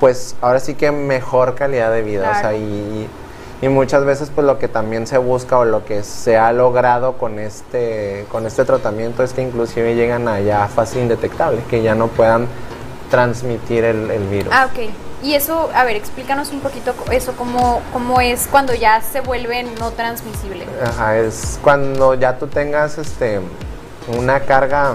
[0.00, 2.32] pues ahora sí que mejor calidad de vida.
[2.34, 3.06] O sea, y,
[3.62, 7.18] y muchas veces pues lo que también se busca o lo que se ha logrado
[7.18, 11.94] con este, con este tratamiento es que inclusive llegan a ya fase indetectable, que ya
[11.94, 12.46] no puedan
[13.10, 14.52] transmitir el, el virus.
[14.52, 14.90] ah, ok.
[15.22, 19.64] Y eso, a ver, explícanos un poquito eso, cómo, cómo es cuando ya se vuelve
[19.78, 20.64] no transmisible.
[20.82, 23.40] Ajá, es cuando ya tú tengas este
[24.16, 24.94] una carga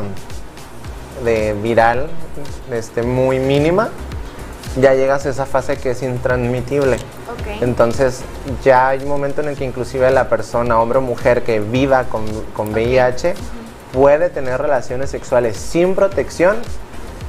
[1.23, 2.07] de viral
[2.71, 3.89] este, muy mínima,
[4.75, 6.95] ya llegas a esa fase que es intransmitible.
[6.95, 7.61] Ok.
[7.61, 8.21] Entonces
[8.63, 12.05] ya hay un momento en el que inclusive la persona, hombre o mujer que viva
[12.05, 13.35] con, con VIH,
[13.93, 16.57] puede tener relaciones sexuales sin protección,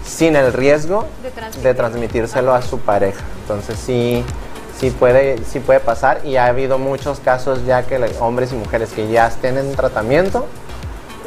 [0.04, 1.62] sin el riesgo De transmitir.
[1.62, 3.24] de transmitírselo a su pareja.
[3.42, 4.24] Entonces sí,
[4.78, 8.90] sí puede, sí puede pasar y ha habido muchos casos ya que hombres y mujeres
[8.90, 10.46] que ya estén en tratamiento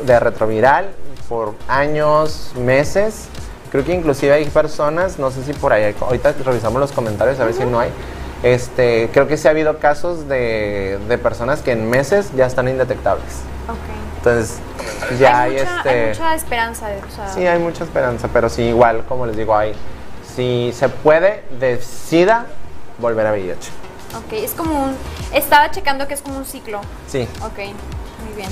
[0.06, 0.90] de retroviral
[1.28, 3.28] por años, meses.
[3.72, 7.46] Creo que inclusive hay personas, no sé si por ahí, ahorita revisamos los comentarios a
[7.46, 7.92] ver si no hay.
[8.42, 12.68] Este, creo que sí ha habido casos de, de personas que en meses ya están
[12.68, 13.26] indetectables.
[13.68, 14.18] Ok.
[14.18, 14.58] Entonces
[15.20, 15.90] ya hay, hay, mucha, este...
[15.90, 16.88] hay mucha esperanza.
[17.08, 19.74] o sea, Sí, hay mucha esperanza, pero sí, igual, como les digo, hay.
[20.36, 22.46] Si se puede, de SIDA,
[22.98, 23.70] volver a VIH.
[24.18, 24.96] Ok, es como un...
[25.34, 26.82] Estaba checando que es como un ciclo.
[27.08, 27.28] Sí.
[27.44, 28.50] Ok, muy bien.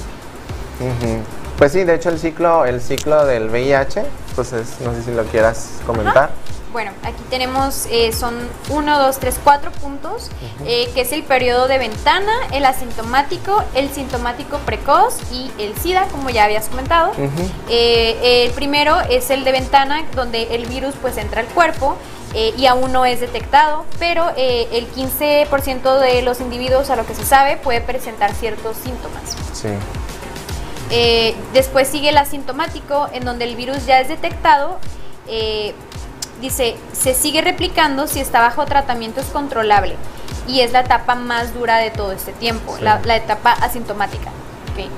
[0.80, 1.47] ujú.
[1.58, 4.04] Pues sí, de hecho el ciclo, el ciclo del VIH,
[4.36, 6.30] pues es, no sé si lo quieras comentar.
[6.72, 8.36] Bueno, aquí tenemos, eh, son
[8.70, 10.30] 1, 2, 3, 4 puntos,
[10.65, 16.08] eh, que es el periodo de ventana, el asintomático, el sintomático precoz y el SIDA,
[16.12, 17.12] como ya habías comentado.
[17.12, 17.50] Ujú.
[17.70, 21.98] Eh, el primero es el de ventana, donde el virus pues entra al cuerpo
[22.34, 27.06] eh, y aún no es detectado, pero eh, el 15% de los individuos, a lo
[27.06, 29.36] que se sabe, puede presentar ciertos síntomas.
[29.54, 29.70] Sí.
[30.89, 34.80] Eh, después sigue el asintomático, en donde el virus ya es detectado
[35.28, 35.73] eh,
[36.39, 39.95] dice, se sigue replicando si está bajo tratamiento es controlable
[40.47, 42.84] y es la etapa más dura de todo este tiempo, Sí.
[42.84, 44.30] la, la etapa asintomática.
[44.71, 44.89] ¿ok?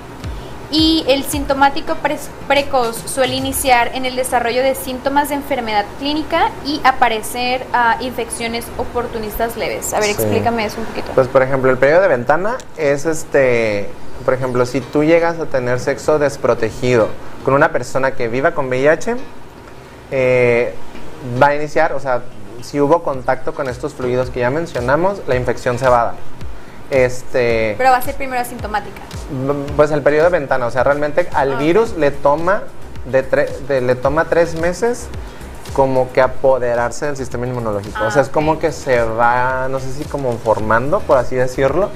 [0.72, 6.52] Y el sintomático pre- precoz suele iniciar en el desarrollo de síntomas de enfermedad clínica
[6.64, 9.92] y aparecer ah, infecciones oportunistas leves.
[9.94, 10.12] A ver, Sí.
[10.22, 11.12] explícame eso un poquito.
[11.16, 13.90] Pues por ejemplo, el periodo de ventana es este,
[14.26, 17.08] por ejemplo, si tú llegas a tener sexo desprotegido
[17.46, 19.16] con una persona que viva con VIH,
[20.12, 20.74] eh,
[21.42, 22.22] va a iniciar, o sea,
[22.62, 26.16] si hubo contacto con estos fluidos que ya mencionamos, la infección se va a dar.
[26.90, 29.02] Este, Pero va a ser primero asintomática.
[29.76, 31.60] pues el periodo de ventana, o sea, realmente al Ah, ok.
[31.62, 32.64] virus le toma
[33.06, 33.22] de,
[33.68, 35.08] de- le toma tres meses
[35.74, 38.04] como que apoderarse del sistema inmunológico.
[38.04, 41.36] o sea, Ah, es como que se va, no sé si como formando, por así
[41.36, 41.90] decirlo.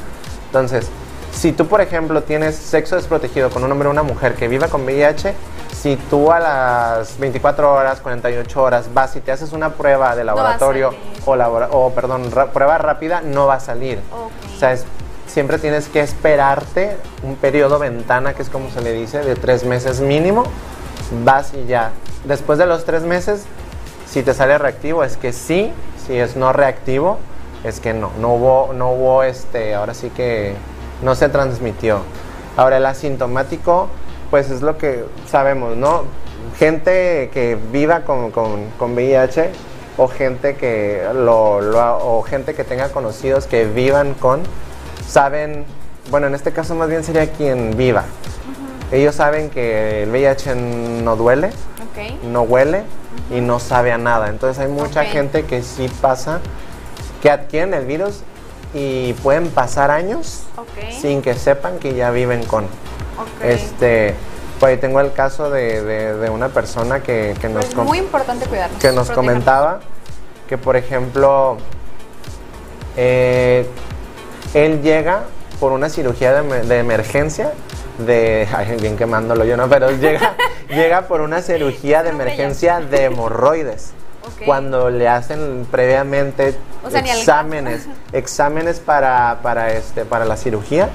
[0.46, 0.88] Entonces,
[1.34, 4.68] si tú, por ejemplo, tienes sexo desprotegido con un hombre o una mujer que viva
[4.68, 5.34] con VIH,
[5.74, 10.24] si tú a las 24 horas, 48 horas vas y te haces una prueba de
[10.24, 10.92] laboratorio
[11.26, 14.00] o, labora- o, perdón, prueba rápida, no va a salir.
[14.56, 14.86] O sea, es-
[15.28, 19.64] siempre tienes que esperarte un periodo ventana, que es como se le dice, de tres
[19.66, 20.44] meses mínimo.
[21.26, 21.92] Vas y ya.
[22.24, 23.44] Después de los tres meses,
[24.08, 25.74] si te sale reactivo, es que sí.
[26.06, 27.18] Si es no reactivo,
[27.64, 28.12] es que no.
[28.20, 30.54] No hubo, no hubo este, ahora sí que
[31.04, 32.00] no se transmitió.
[32.58, 33.90] Ahora el asintomático,
[34.30, 36.04] pues es lo que sabemos, ¿no?
[36.58, 39.50] Gente que viva con, con, con VIH
[39.98, 41.58] o gente que lo,
[42.18, 44.42] o gente que tenga conocidos que vivan con
[45.08, 45.66] saben,
[46.10, 48.06] bueno, en este caso más bien sería quien viva.
[48.92, 51.50] Ellos saben que el VIH no duele,
[52.32, 52.84] no huele
[53.32, 54.30] y no sabe a nada.
[54.30, 56.40] Entonces hay mucha gente que sí pasa,
[57.22, 58.22] que adquieren el virus
[58.74, 60.44] y pueden pasar años
[61.00, 62.64] sin que sepan que ya viven con.
[62.66, 63.44] ok.
[63.44, 64.16] Este,
[64.62, 68.46] ahí tengo el caso de, de- de una persona que, que nos es muy importante
[68.46, 68.80] cuidarnos.
[68.80, 69.16] que nos protegernos.
[69.16, 69.80] comentaba
[70.48, 71.58] que, por ejemplo,
[72.98, 73.68] eh,
[74.54, 75.24] él llega
[75.60, 77.52] por una cirugía de, de emergencia,
[78.00, 79.68] de, ay, bien quemándolo yo, ¿no?
[79.70, 80.36] Pero llega,
[80.70, 83.92] llega por una cirugía de emergencia de hemorroides.
[84.26, 84.46] Ok.
[84.46, 90.90] Cuando le hacen previamente O sea, exámenes, exámenes para, para, este, para la cirugía,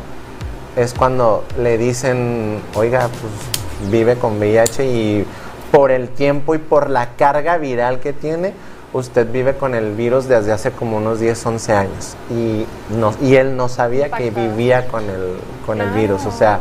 [0.77, 5.27] es cuando le dicen, oiga, pues vive con VIH y
[5.73, 8.55] por el tiempo y por la carga viral que tiene,
[8.93, 12.17] usted vive con el virus desde hace como unos 10, 11 años.
[12.31, 15.37] Y, no, y él no sabía que vivía con el,
[15.67, 16.25] con el virus.
[16.27, 16.61] O sea,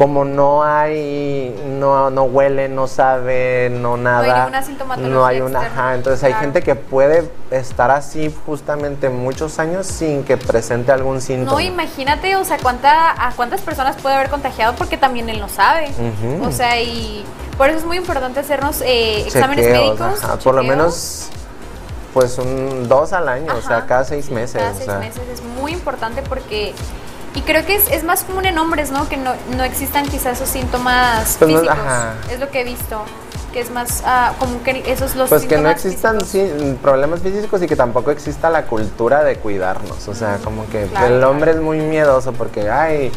[0.00, 4.38] como no hay, no, no huele, no sabe, no nada.
[4.38, 9.58] ninguna sintomatología no hay una, ajá, entonces hay gente que puede estar así justamente muchos
[9.58, 11.52] años sin que presente algún síntoma.
[11.52, 15.50] No, imagínate, o sea, cuánta, a cuántas personas puede haber contagiado porque también él no
[15.50, 15.90] sabe.
[16.46, 17.22] O sea, y
[17.58, 20.24] por eso es muy importante hacernos eh, exámenes Chequeos, médicos.
[20.24, 21.28] ajá, por lo menos
[22.14, 24.62] pues un dos al año, o sea, cada seis meses.
[24.62, 24.98] Cada o seis sea.
[24.98, 26.72] meses es muy importante porque.
[27.34, 29.08] Y creo que es, es más común en hombres, ¿no?
[29.08, 31.78] Que no, no existan quizás esos síntomas Pues no- físicos.
[31.78, 32.14] ajá.
[32.30, 33.02] Es lo que he visto.
[33.52, 37.60] Que es más ah, común que esos los Pues que no existan sí, problemas físicos
[37.62, 40.06] y que tampoco exista la cultura de cuidarnos.
[40.06, 41.30] O sea, como que claro, el claro.
[41.30, 43.10] hombre es muy miedoso porque, ay,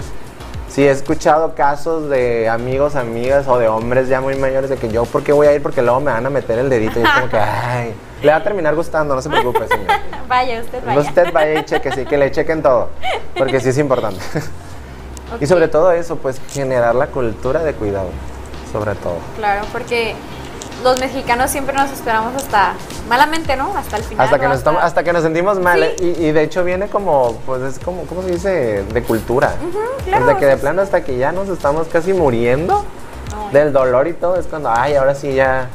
[0.74, 4.90] sí he escuchado casos de amigos, amigas o de hombres ya muy mayores de que
[4.90, 5.62] yo, ¿por qué voy a ir?
[5.62, 8.38] Porque luego me van a meter el dedito y es como que, ay, le va
[8.38, 9.88] a terminar gustando, no se preocupe, señor.
[10.28, 11.00] Vaya, usted vaya.
[11.00, 12.90] Usted vaya y cheque, sí, que le chequen todo,
[13.38, 14.20] porque sí es importante.
[15.42, 18.10] Y sobre todo eso, pues generar la cultura de cuidado,
[18.72, 19.18] sobre todo.
[19.36, 20.14] Claro, porque
[20.84, 22.74] los mexicanos siempre nos esperamos hasta,
[23.10, 23.76] malamente, ¿no?
[23.78, 24.26] Hasta el final.
[24.26, 25.80] Hasta que, nos estamos- hasta que nos sentimos mal.
[25.98, 26.06] Sí.
[26.06, 26.16] ¿eh?
[26.20, 28.84] Y, y de hecho viene como, pues es como, ¿cómo se dice?
[28.84, 29.54] De cultura.
[30.06, 32.86] claro, Desde que de plano hasta que ya nos estamos casi muriendo
[33.32, 35.68] No, del dolor y todo, es cuando, ay, ahora sí ya,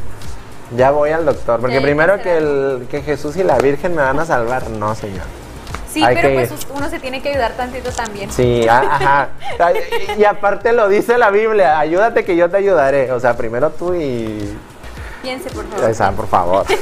[0.77, 1.61] ya voy al doctor.
[1.61, 5.25] Porque primero que, el, que Jesús y la Virgen me van a salvar, no, señor.
[5.91, 8.31] Sí, hay pero que pues uno se tiene que ayudar tantito también.
[8.31, 9.29] Sí, ajá.
[10.19, 13.11] Y aparte lo dice la Biblia, ayúdate que yo te ayudaré.
[13.13, 14.55] O sea, primero tú y...
[15.23, 15.91] Piense, por favor.
[15.91, 16.67] Esa, por favor.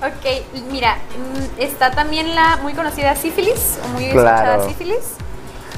[0.00, 4.28] Ok, mira, mm, está también la muy conocida sífilis, o muy Claro.
[4.28, 4.98] escuchada sífilis.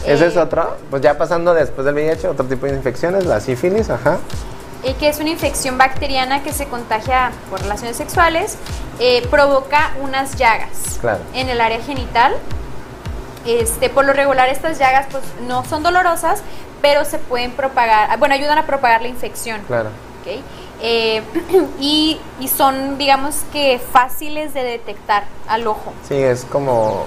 [0.05, 3.41] Ese Eh, es otro, pues ya pasando después del VIH, otro tipo de infecciones, la
[3.41, 4.19] sífilis, ajá.
[4.83, 8.59] eh, que es una infección bacteriana que se contagia por relaciones sexuales,
[8.99, 11.21] eh, provoca unas llagas Claro.
[11.33, 12.35] en el área genital.
[13.47, 16.43] Este, por lo regular estas llagas pues no son dolorosas,
[16.83, 19.63] pero se pueden propagar, ah, bueno, ayudan a propagar la infección.
[19.67, 19.89] Claro.
[20.21, 20.43] ¿ok?
[20.83, 21.23] Eh,
[21.81, 25.93] y, y son, digamos que fáciles de detectar al ojo.
[26.09, 27.05] Sí, es como...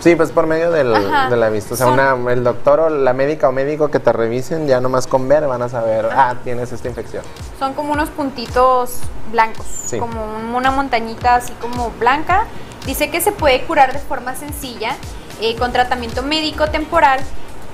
[0.00, 1.30] Sí, pues por medio del, Ajá.
[1.30, 1.72] de la vista.
[1.74, 4.78] O sea, Son- una, el doctor o la médica o médico que te revisen, ya
[4.80, 7.22] nomás con ver van a saber, ah, tienes esta infección.
[7.58, 8.98] son como unos puntitos
[9.32, 9.98] blancos, Sí.
[9.98, 12.44] como un- una montañita así como blanca.
[12.84, 14.94] Dice que se puede curar de forma sencilla
[15.40, 17.20] eh, con tratamiento médico temporal,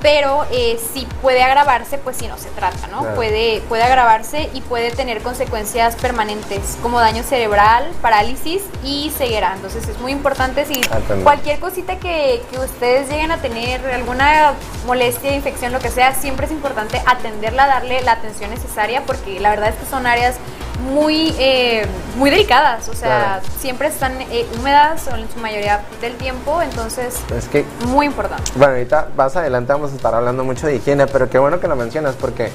[0.03, 3.01] pero eh, si puede agravarse, pues si no se trata, ¿no?
[3.01, 3.17] Claro.
[3.17, 9.53] Puede, puede agravarse y puede tener consecuencias permanentes como daño cerebral, parálisis y ceguera.
[9.55, 11.23] Entonces es muy importante si Atender.
[11.23, 14.55] cualquier cosita que, que ustedes lleguen a tener, alguna
[14.87, 19.51] molestia, infección, lo que sea, siempre es importante atenderla, darle la atención necesaria, porque la
[19.51, 20.37] verdad es que son áreas
[20.81, 23.43] muy, eh, muy delicadas, o sea, Claro.
[23.59, 28.51] siempre están eh, húmedas en su mayoría del tiempo, entonces Es que muy importante.
[28.57, 31.69] Bueno, ahorita más adelante vamos a estar hablando mucho de higiene, pero qué bueno que
[31.69, 32.51] lo mencionas porque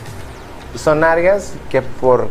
[0.76, 2.28] son áreas que por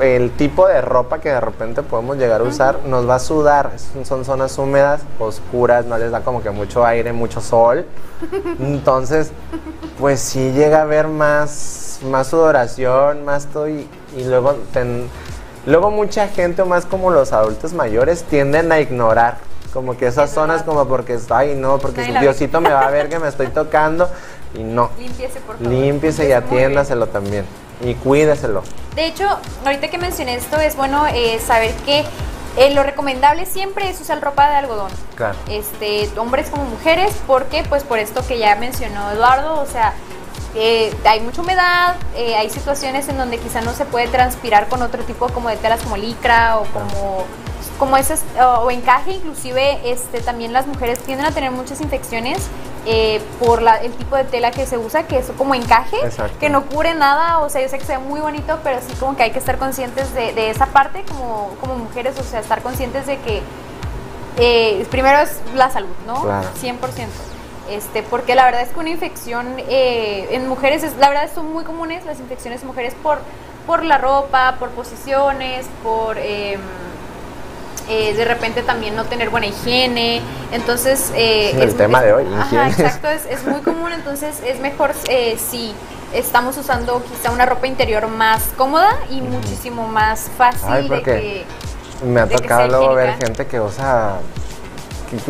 [0.00, 3.72] el tipo de ropa que de repente podemos llegar a usar nos va a sudar.
[3.92, 7.86] Son- Son zonas húmedas, oscuras, no les da como que mucho aire, mucho sol.
[8.58, 9.30] Entonces,
[10.00, 15.08] pues sí llega a haber más, más sudoración, más todo y, y luego ten-
[15.66, 19.38] Luego mucha gente, o más como los adultos mayores, tienden a ignorar
[19.72, 22.02] como que esas Es zonas como porque ay no, porque.
[22.02, 24.08] Diosito me va a ver que me estoy tocando
[24.54, 24.90] y no.
[24.98, 25.72] Límpiese, por favor.
[25.72, 27.44] Límpiese y atiéndaselo también
[27.80, 28.62] y cuídeselo.
[28.94, 29.26] De hecho,
[29.64, 32.04] ahorita que mencioné esto, es bueno eh, saber que
[32.56, 34.90] eh, lo recomendable siempre es usar ropa de algodón.
[35.16, 35.36] Claro.
[35.48, 39.94] Este, hombres como mujeres, porque pues por esto que ya mencionó Eduardo, o sea,
[40.54, 44.82] eh, hay mucha humedad, eh, hay situaciones en donde quizá no se puede transpirar con
[44.82, 47.24] otro tipo como de telas como licra o como
[47.78, 52.38] como esas o, o encaje inclusive este también las mujeres tienden a tener muchas infecciones
[52.86, 56.38] eh, por la- el tipo de tela que se usa que es como encaje Exacto.
[56.38, 58.94] que no cubre nada o sea yo sé que se ve muy bonito pero sí
[59.00, 62.38] como que hay que estar conscientes de, de esa parte como como mujeres o sea
[62.38, 63.42] estar conscientes de que
[64.36, 66.22] eh, primero es la salud, ¿no?
[66.22, 66.48] Claro.
[66.60, 66.76] 100%.
[67.70, 71.52] Este, porque la verdad es que una infección eh, en mujeres, es, la verdad son
[71.52, 73.18] muy comunes las infecciones en mujeres por,
[73.66, 76.58] por la ropa, por posiciones, por eh,
[77.88, 80.22] eh, de repente también no tener buena higiene.
[80.52, 83.92] Entonces, eh, Es el tema de hoy, Ajá, exacto, es, muy común.
[83.92, 85.74] Entonces, es mejor eh, si
[86.14, 91.04] estamos usando quizá una ropa interior más cómoda y muchísimo más fácil Ay, de porque
[92.00, 92.06] que.
[92.06, 94.18] Me ha de tocado luego ver gente que usa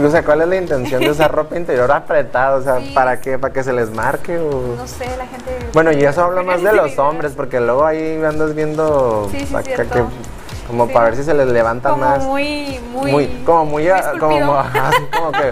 [0.05, 2.57] o sea, ¿cuál es la intención de usar ropa interior apretada?
[2.57, 2.92] O sea, Sí.
[2.94, 3.38] ¿para qué?
[3.38, 4.38] ¿Para que se les marque?
[4.38, 4.75] O...
[4.77, 5.51] No sé, la gente.
[5.73, 9.55] Bueno, y eso habla más de los hombres, porque luego ahí andas viendo Sí, sí,
[9.55, 9.94] acá cierto.
[9.94, 10.05] que
[10.66, 12.25] como para ver si se les levanta como más.
[12.25, 13.11] muy, muy.
[13.12, 14.18] muy, como muy, a- así
[15.16, 15.51] como que,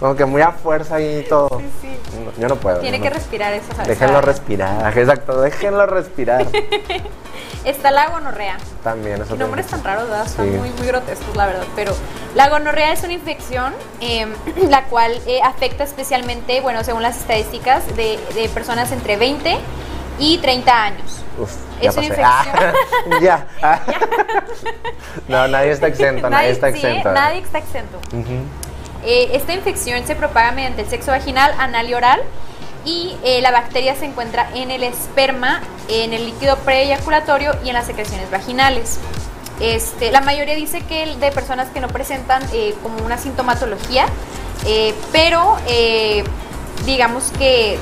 [0.00, 1.48] como que muy a fuerza y todo.
[1.58, 1.98] Sí, sí.
[2.26, 2.78] No, yo no puedo.
[2.80, 3.88] Tiene que respirar eso, ¿sabes?
[3.88, 6.46] Déjenlo respirar, exacto, déjenlo respirar.
[7.64, 8.58] Está la gonorrea.
[8.84, 10.26] También, eso nombres tan raros, ¿verdad?
[10.26, 10.52] Están Sí.
[10.56, 11.64] muy, muy grotescos, la verdad.
[11.74, 11.92] Pero
[12.36, 14.26] la gonorrea es una infección eh,
[14.68, 19.58] la cual eh, afecta especialmente, bueno, según las estadísticas, de, de personas entre 20
[20.20, 21.22] y 30 años.
[21.38, 21.50] Uf,
[21.82, 22.20] ya Es una pasé.
[22.20, 22.74] infección.
[23.12, 23.46] Ah, ya.
[23.62, 23.80] Ah.
[25.28, 27.12] no, nadie está exento, nadie, está sí, exento.
[27.12, 27.98] nadie está exento.
[28.12, 28.44] Ujú.
[29.06, 32.20] Eh, esta infección se propaga mediante el sexo vaginal, anal y oral
[32.86, 37.74] y eh, la bacteria se encuentra en el esperma, en el líquido preeyaculatorio y en
[37.74, 38.98] las secreciones vaginales.
[39.60, 44.06] Este, la mayoría dice que de personas que no presentan eh, como una sintomatología,
[44.64, 45.56] eh, pero
[46.84, 47.78] digamos que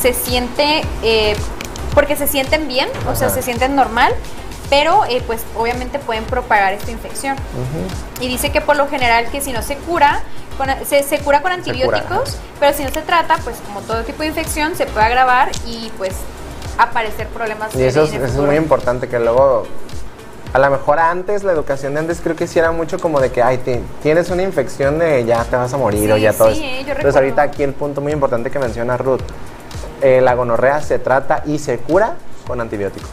[0.00, 0.82] se siente,
[1.94, 4.14] porque se sienten bien, o sea, se sienten normal,
[4.70, 7.36] pero eh, pues obviamente pueden propagar esta infección.
[8.20, 10.20] Y dice que por lo general que si no se cura,
[10.58, 14.02] con- se, se cura con cura, antibióticos, pero si no se trata, pues como todo
[14.04, 16.14] tipo de infección, se puede agravar y pues
[16.78, 17.74] aparecer problemas.
[17.74, 19.66] Y eso es, eso es muy importante, que luego,
[20.52, 23.30] a lo mejor antes, la educación de antes creo que sí era mucho como de
[23.30, 26.52] que, ay, te- tienes una infección de ya te vas a morir o ya todo
[26.54, 29.20] sí, eh, yo Entonces ahorita aquí el punto muy importante que menciona Ruth,
[30.02, 32.14] eh, la gonorrea se trata y se cura
[32.46, 33.06] con antibiótico,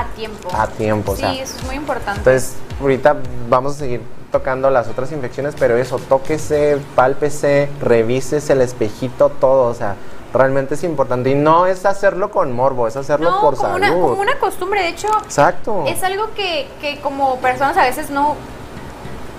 [0.00, 0.48] A tiempo.
[0.52, 1.32] a tiempo, o Sí, sea.
[1.32, 2.18] eso es muy importante.
[2.20, 3.16] Entonces, ahorita
[3.48, 9.68] vamos a seguir tocando las otras infecciones, pero eso, tóquese, pálpese, revísese el espejito, todo,
[9.68, 9.96] o sea,
[10.34, 11.30] realmente es importante.
[11.30, 13.76] Y no es hacerlo con morbo, es hacerlo no, por como salud.
[13.86, 15.84] una, como una costumbre, de hecho, Exacto.
[15.86, 18.36] es algo que, que como personas a veces no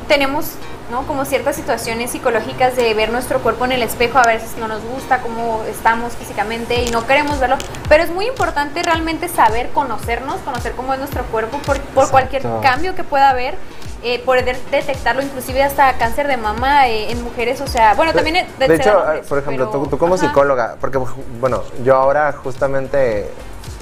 [0.08, 0.54] tenemos
[0.90, 1.06] ¿no?
[1.08, 4.84] como ciertas situaciones psicológicas de ver nuestro cuerpo en el espejo, a veces no nos
[4.84, 10.38] gusta cómo estamos físicamente y no queremos verlo, pero es muy importante realmente saber conocernos,
[10.42, 13.56] conocer cómo es nuestro cuerpo por, por cualquier cambio que pueda haber.
[14.02, 18.48] Eh, poder detectarlo inclusive hasta cáncer de mama eh, en mujeres, o sea, bueno, también
[18.58, 20.26] de, hecho, hombres, por ejemplo, pero- tú, tú como ajá.
[20.26, 20.98] psicóloga, porque
[21.42, 23.30] bueno, yo ahora justamente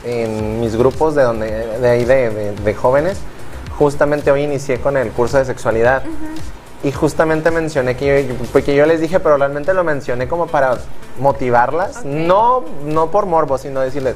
[0.04, 3.20] en mis grupos de donde de ahí de, de- de jóvenes,
[3.78, 6.02] justamente hoy inicié con el curso de sexualidad.
[6.84, 10.78] Y justamente mencioné que yo, porque yo les dije, pero realmente lo mencioné como para
[11.20, 14.16] motivarlas, no, no por morbo, sino decirles,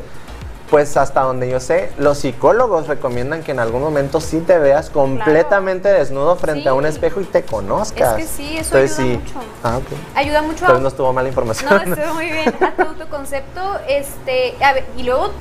[0.71, 4.89] pues hasta donde yo sé, los psicólogos recomiendan que en algún momento sí te veas
[4.89, 8.17] completamente desnudo frente a un espejo y te conozcas.
[8.17, 9.33] Es que sí, eso ayuda mucho.
[9.63, 10.15] Ah, ok.
[10.15, 11.69] Ayuda mucho Entonces a no estuvo mala información.
[11.69, 12.55] No, estuvo muy bien.
[12.61, 15.31] A tu autoconcepto, este, a ver, y luego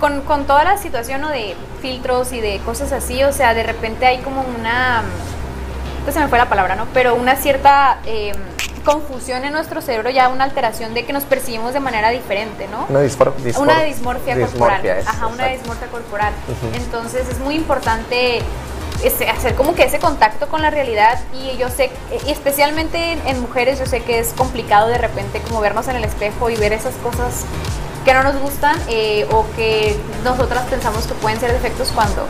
[0.00, 1.28] con, con toda la situación ¿no?
[1.28, 5.02] de filtros y de cosas así, o sea, de repente hay como una,
[6.04, 6.86] pues se me fue la palabra, ¿no?
[6.94, 8.32] Pero una cierta eh,
[8.84, 12.86] confusión en nuestro cerebro, ya una alteración de que nos percibimos de manera diferente, ¿no?
[12.88, 14.76] Una disfor- una dismorfia, corporal.
[15.06, 16.32] Ajá, una dismorfia corporal.
[16.74, 18.40] Entonces es muy importante
[19.04, 21.90] este, hacer como que ese contacto con la realidad y yo sé,
[22.26, 26.04] y especialmente en, mujeres, yo sé que es complicado de repente como vernos en el
[26.04, 27.44] espejo y ver esas cosas
[28.04, 32.26] que no nos gustan eh, o que nosotras pensamos que pueden ser defectos cuando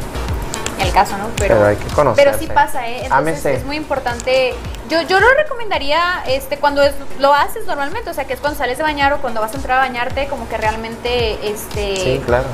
[0.80, 1.26] el caso, ¿no?
[1.38, 2.24] Pero hay que conocerse.
[2.30, 3.04] Pero sí pasa, ¿eh?
[3.04, 3.54] Entonces Ámese.
[3.54, 4.54] es muy importante.
[4.88, 8.58] Yo, yo lo recomendaría este, cuando es- lo haces normalmente, o sea, que es cuando
[8.58, 12.22] sales de bañar o cuando vas a entrar a bañarte, como que realmente este, Sí,
[12.24, 12.46] claro.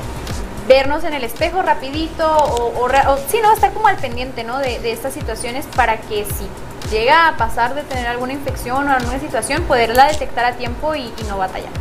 [0.67, 3.53] vernos en el espejo rapidito o, o, o sí, ¿no?
[3.53, 4.57] Estar como al pendiente, ¿no?
[4.59, 6.47] De, de estas situaciones para que si
[6.91, 11.13] llega a pasar de tener alguna infección o alguna situación, poderla detectar a tiempo y,
[11.17, 11.71] y no batallar.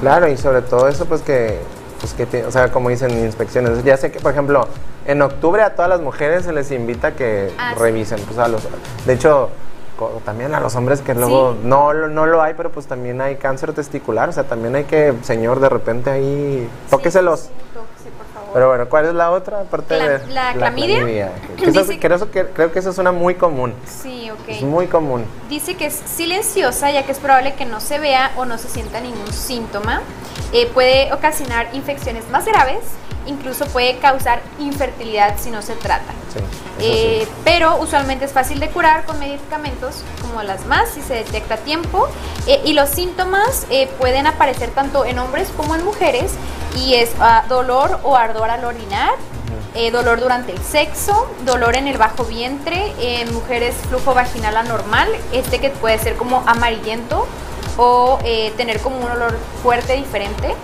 [0.00, 1.60] Claro, y sobre todo eso, pues que,
[2.00, 3.82] pues que o sea, como dicen inspecciones.
[3.84, 4.66] Ya sé que, por ejemplo,
[5.06, 7.80] en octubre a todas las mujeres se les invita a que Ah, sí.
[7.82, 8.62] revisen, pues a los,
[9.06, 9.48] de hecho,
[10.24, 11.58] también a los hombres que luego Sí.
[11.64, 14.84] no, lo- no lo hay, pero pues también hay cáncer testicular, o sea, también hay
[14.84, 17.40] que, señor, de repente ahí, tóqueselos.
[17.40, 18.39] Sí, sí, tóquese, por favor.
[18.52, 21.32] Pero bueno, ¿cuál es la otra aparte La- de la clamidia.
[21.56, 23.74] Que eso- creo, que, creo que esa es una muy común.
[23.86, 24.48] Sí, ok.
[24.48, 25.24] Es muy común.
[25.48, 28.68] Dice que es silenciosa ya que es probable que no se vea o no se
[28.68, 30.00] sienta ningún síntoma.
[30.52, 32.78] Eh, puede ocasionar infecciones más graves,
[33.26, 36.12] incluso puede causar infertilidad si no se trata.
[36.32, 36.46] Sí, eso
[36.80, 37.32] Eh, sí.
[37.44, 41.58] Pero usualmente es fácil de curar con medicamentos como las más si se detecta a
[41.58, 42.08] tiempo.
[42.46, 46.32] Eh, y los síntomas eh, pueden aparecer tanto en hombres como en mujeres
[46.76, 49.10] y es ah, dolor o ardor al orinar,
[49.74, 55.08] eh, dolor durante el sexo, dolor en el bajo vientre, en mujeres flujo vaginal anormal,
[55.32, 57.26] este que puede ser como amarillento
[57.76, 60.54] o eh, tener como un olor fuerte diferente,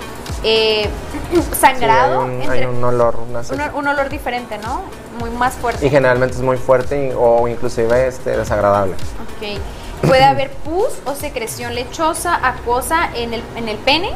[0.45, 0.89] eh,
[1.33, 4.83] Sí, sangrado, hay, un, entre- hay un olor, una un, un olor diferente, ¿no?
[5.19, 5.85] Muy más fuerte.
[5.87, 8.95] Y generalmente es muy fuerte y- o inclusive este, desagradable.
[8.95, 10.07] Ok.
[10.09, 14.11] Puede haber pus o secreción lechosa, acuosa en el, en el pene,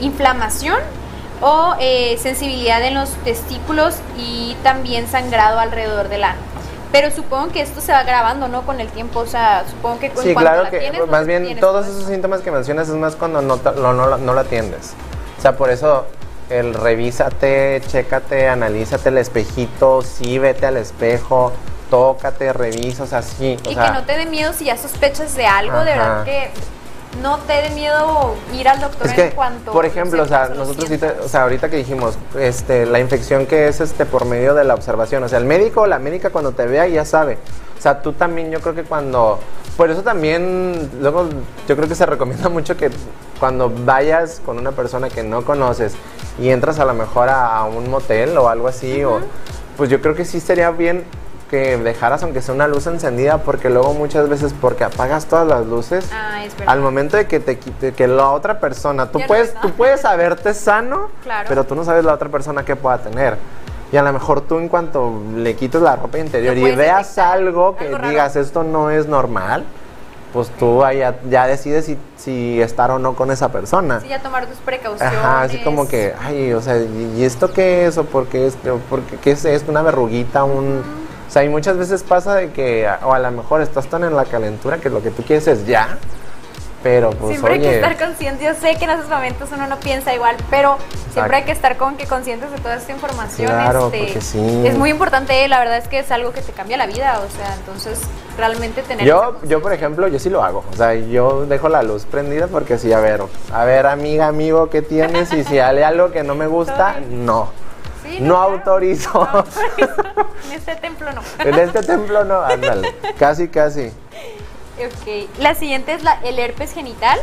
[0.00, 0.78] inflamación
[1.40, 6.40] o eh, sensibilidad en los testículos y también sangrado alrededor del ano.
[6.92, 8.62] Pero supongo que esto se va grabando, ¿no?
[8.62, 11.26] Con el tiempo, o sea, supongo que en Sí, claro la que tienes, más no
[11.26, 12.10] bien tienes todos todo esos eso.
[12.10, 14.94] síntomas que mencionas es más cuando no, no, lo- no lo atiendes.
[15.38, 16.06] O sea, por eso
[16.48, 21.52] el revísate, chécate, analízate el espejito, sí, vete al espejo,
[21.90, 23.56] tócate, revisa, o sea, sí.
[23.64, 26.24] O Y sea, que no te dé miedo si ya sospechas de algo, de verdad
[26.24, 26.50] que
[27.22, 30.48] no te dé miedo ir al doctor Es que, en cuanto por ejemplo, o sea,
[30.48, 34.54] nosotros ahorita, o sea, ahorita que dijimos, este, la infección que es este por medio
[34.54, 37.38] de la observación, o sea, el médico o la médica cuando te vea ya sabe.
[37.78, 39.40] O sea, tú también, yo creo que cuando,
[39.76, 41.28] por eso también, luego,
[41.66, 42.90] yo creo que se recomienda mucho que
[43.40, 45.94] cuando vayas con una persona que no conoces
[46.38, 49.20] y entras a lo mejor a, a un motel o algo así, o,
[49.76, 51.04] pues yo creo que sí sería bien
[51.50, 55.66] que dejaras aunque sea una luz encendida, porque luego muchas veces porque apagas todas las
[55.66, 59.26] luces, Ah, es al momento de que te quite, que la otra persona, tú Ya
[59.26, 61.46] puedes, tú puedes saberte sano, Claro.
[61.48, 63.36] pero tú no sabes la otra persona que pueda tener.
[63.90, 67.76] Y a lo mejor tú en cuanto le quites la ropa interior y veas algo
[67.76, 69.64] que algo digas esto no es normal,
[70.32, 73.98] pues tú ya, ya decides si, si estar o no con esa persona.
[73.98, 75.18] Sí, ya tomar tus precauciones.
[75.18, 77.98] Ajá, así como que, ay, o sea, ¿y esto qué es?
[77.98, 78.54] ¿O por qué es,
[78.88, 79.72] por qué, qué es esto?
[79.72, 80.44] ¿Una verruguita?
[80.44, 80.99] Un...
[81.30, 84.16] O sea, y muchas veces pasa de que, o a lo mejor estás tan en
[84.16, 85.96] la calentura que lo que tú quieres es ya,
[86.82, 88.44] pero pues siempre hay que estar consciente.
[88.44, 90.76] Yo sé que en esos momentos uno no piensa igual, pero
[91.12, 93.46] siempre hay que estar con que conscientes de toda esta información.
[93.46, 94.66] Claro, este, porque sí.
[94.66, 97.30] Es muy importante, la verdad es que es algo que te cambia la vida, o
[97.30, 98.00] sea, entonces
[98.36, 100.64] realmente tener Yo, yo por ejemplo, yo sí lo hago.
[100.72, 103.22] O sea, yo dejo la luz prendida porque sí, a ver,
[103.52, 105.32] a ver, amiga, amigo, ¿qué tienes?
[105.32, 107.50] Y si hay algo que no me gusta, no.
[108.10, 108.52] Sí, No claro.
[108.54, 109.12] autorizo.
[109.12, 109.94] No autorizo.
[110.48, 111.20] en este templo no.
[111.38, 112.94] En este templo no, ándale.
[113.18, 113.86] Casi, casi.
[114.78, 115.28] Ok.
[115.38, 117.18] La siguiente es la, el herpes genital.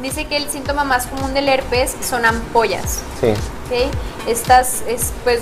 [0.00, 3.02] Dice que el síntoma más común del herpes son ampollas.
[3.20, 3.32] Sí.
[3.32, 3.92] ¿ok?
[4.28, 5.40] Estas es, pues,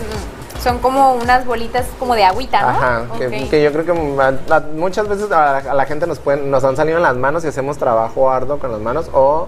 [0.63, 2.69] son como unas bolitas como de agüita, ¿no?
[2.69, 6.19] Ajá, que, yo creo que a- a- muchas veces a la, a la gente nos
[6.19, 9.47] pueden, nos han salido en las manos y hacemos trabajo arduo con las manos o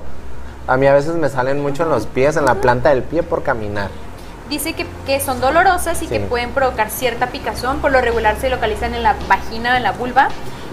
[0.69, 3.25] a mí a veces me salen mucho en los pies, en la planta del pie
[3.25, 3.89] por caminar.
[4.51, 6.13] Dice que, que son dolorosas y Sí.
[6.13, 7.79] que pueden provocar cierta picazón.
[7.81, 10.29] Por lo regular se localizan en la vagina, en la vulva,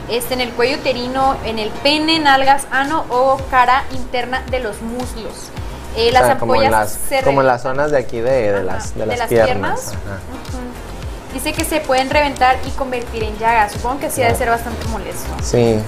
[0.09, 4.81] este, en el cuello uterino, en el pene, nalgas, ano o cara interna de los
[4.81, 5.49] muslos.
[5.95, 8.19] Eh, O las sea, como en ampollas las, se como en las zonas de aquí
[8.19, 9.47] de, de Ajá, las, de de las piernas.
[9.49, 9.87] piernas.
[9.87, 10.19] Ajá.
[10.53, 11.33] Ujú.
[11.33, 13.73] Dice que se pueden reventar y convertir en llagas.
[13.73, 15.29] Supongo que sí ha de ser bastante molesto.
[15.43, 15.79] Sí.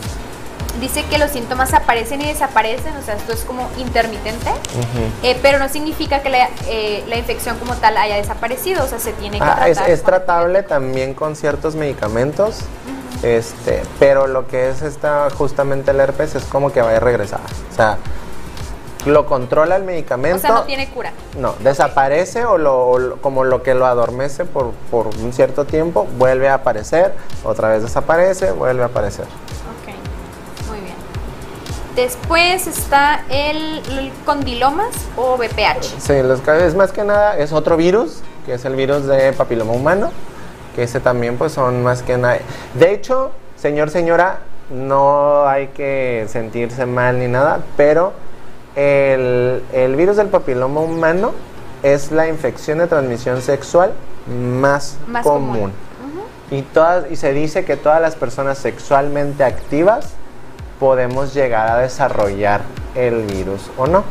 [0.79, 4.49] Dice que los síntomas aparecen y desaparecen, o sea, esto es como intermitente,
[5.23, 8.97] eh, pero no significa que la, eh, la infección como tal haya desaparecido, o sea,
[8.99, 12.59] se tiene que Ah, es, tratar es con- tratable también con ciertos medicamentos,
[13.23, 17.41] este, pero lo que es esta justamente el herpes es como que va a regresar.
[17.71, 17.97] O sea,
[19.05, 20.37] lo controla el medicamento.
[20.37, 21.11] O sea, no tiene cura.
[21.37, 25.65] No, desaparece o, lo, o lo- como lo que lo adormece por, por un cierto
[25.65, 27.13] tiempo, vuelve a aparecer,
[27.43, 29.25] otra vez desaparece, vuelve a aparecer.
[31.99, 34.87] Después está el, el condilomas
[35.17, 35.99] o BPH.
[35.99, 39.73] Sí, los es más que nada, es otro virus, que es el virus de papiloma
[39.73, 40.09] humano,
[40.77, 42.37] que ese también pues son más que nada.
[42.73, 44.39] De hecho, señor, señora,
[44.69, 48.13] no hay que sentirse mal ni nada, pero
[48.77, 51.33] el, el virus del papiloma humano
[51.83, 53.91] es la infección de transmisión sexual
[54.25, 55.51] más, Más común.
[55.51, 55.73] común.
[56.49, 60.13] Y, todas, y se dice que todas las personas sexualmente activas
[60.79, 62.61] podemos llegar a desarrollar
[62.95, 64.03] el virus o no.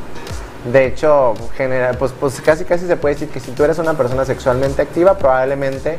[0.70, 3.94] De hecho, genera, pues, pues casi casi se puede decir que si tú eres una
[3.94, 5.98] persona sexualmente activa, probablemente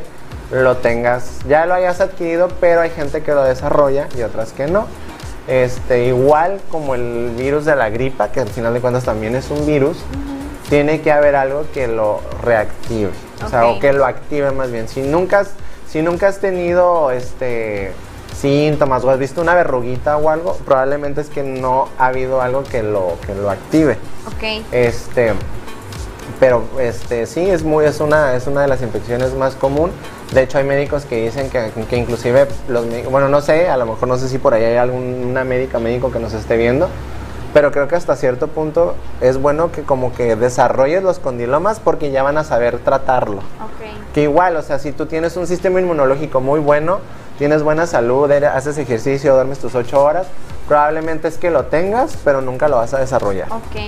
[0.52, 4.66] lo tengas, ya lo hayas adquirido, pero hay gente que lo desarrolla y otras que
[4.66, 4.86] no.
[5.48, 9.50] Este, igual como el virus de la gripa, que al final de cuentas también es
[9.50, 9.98] un virus,
[10.68, 13.10] tiene que haber algo que lo reactive,
[13.44, 14.86] o sea, o que lo active más bien.
[14.86, 15.50] Si nunca has,
[15.88, 17.92] si nunca has tenido este
[18.40, 22.64] síntomas o has visto una verruguita o algo, probablemente es que no ha habido algo
[22.64, 23.96] que lo que lo active.
[24.26, 24.64] Ok.
[24.72, 25.32] Este,
[26.38, 29.90] pero este sí es muy es una es una de las infecciones más común.
[30.32, 33.86] De hecho hay médicos que dicen que, que inclusive los bueno no sé a lo
[33.86, 36.88] mejor no sé si por ahí hay alguna médica médico que nos esté viendo,
[37.52, 42.10] pero creo que hasta cierto punto es bueno que como que desarrolles los condilomas porque
[42.10, 43.38] ya van a saber tratarlo.
[43.38, 44.14] Ok.
[44.14, 47.00] Que igual, o sea, si tú tienes un sistema inmunológico muy bueno,
[47.40, 50.26] tienes buena salud, eres- haces ejercicio, duermes tus ocho horas,
[50.68, 53.48] probablemente es que lo tengas, pero nunca lo vas a desarrollar.
[53.50, 53.80] Ok.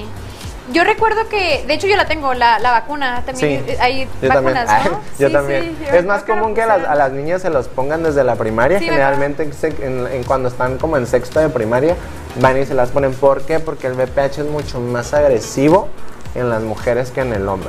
[0.72, 4.08] Yo recuerdo que, de hecho yo la tengo, la, la vacuna, también Sí, eh, hay
[4.22, 4.54] Yo también.
[4.54, 5.00] vacunas, Ay, ¿no?
[5.18, 5.76] yo Sí, también.
[5.78, 6.92] sí, yo es más común que a las, pusieron.
[6.94, 8.78] a las niñas se los pongan desde la primaria.
[8.78, 9.50] Sí, Generalmente
[9.82, 11.94] en- en cuando están como en sexto de primaria
[12.40, 13.12] van y se las ponen.
[13.12, 13.60] ¿Por qué?
[13.60, 15.88] Porque el VPH es mucho más agresivo
[16.34, 17.68] en las mujeres que en el hombre.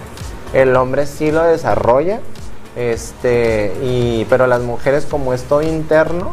[0.54, 2.22] El hombre sí lo desarrolla,
[2.76, 6.32] este, y, pero las mujeres como es todo interno,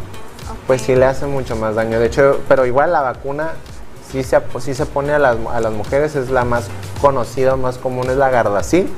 [0.66, 1.98] pues sí le hace mucho más daño.
[2.00, 3.50] De hecho, pero igual la vacuna
[4.10, 6.68] sí se, sí se pone a las, a las mujeres, es la más
[7.00, 8.90] conocida, más común es la Gardasil.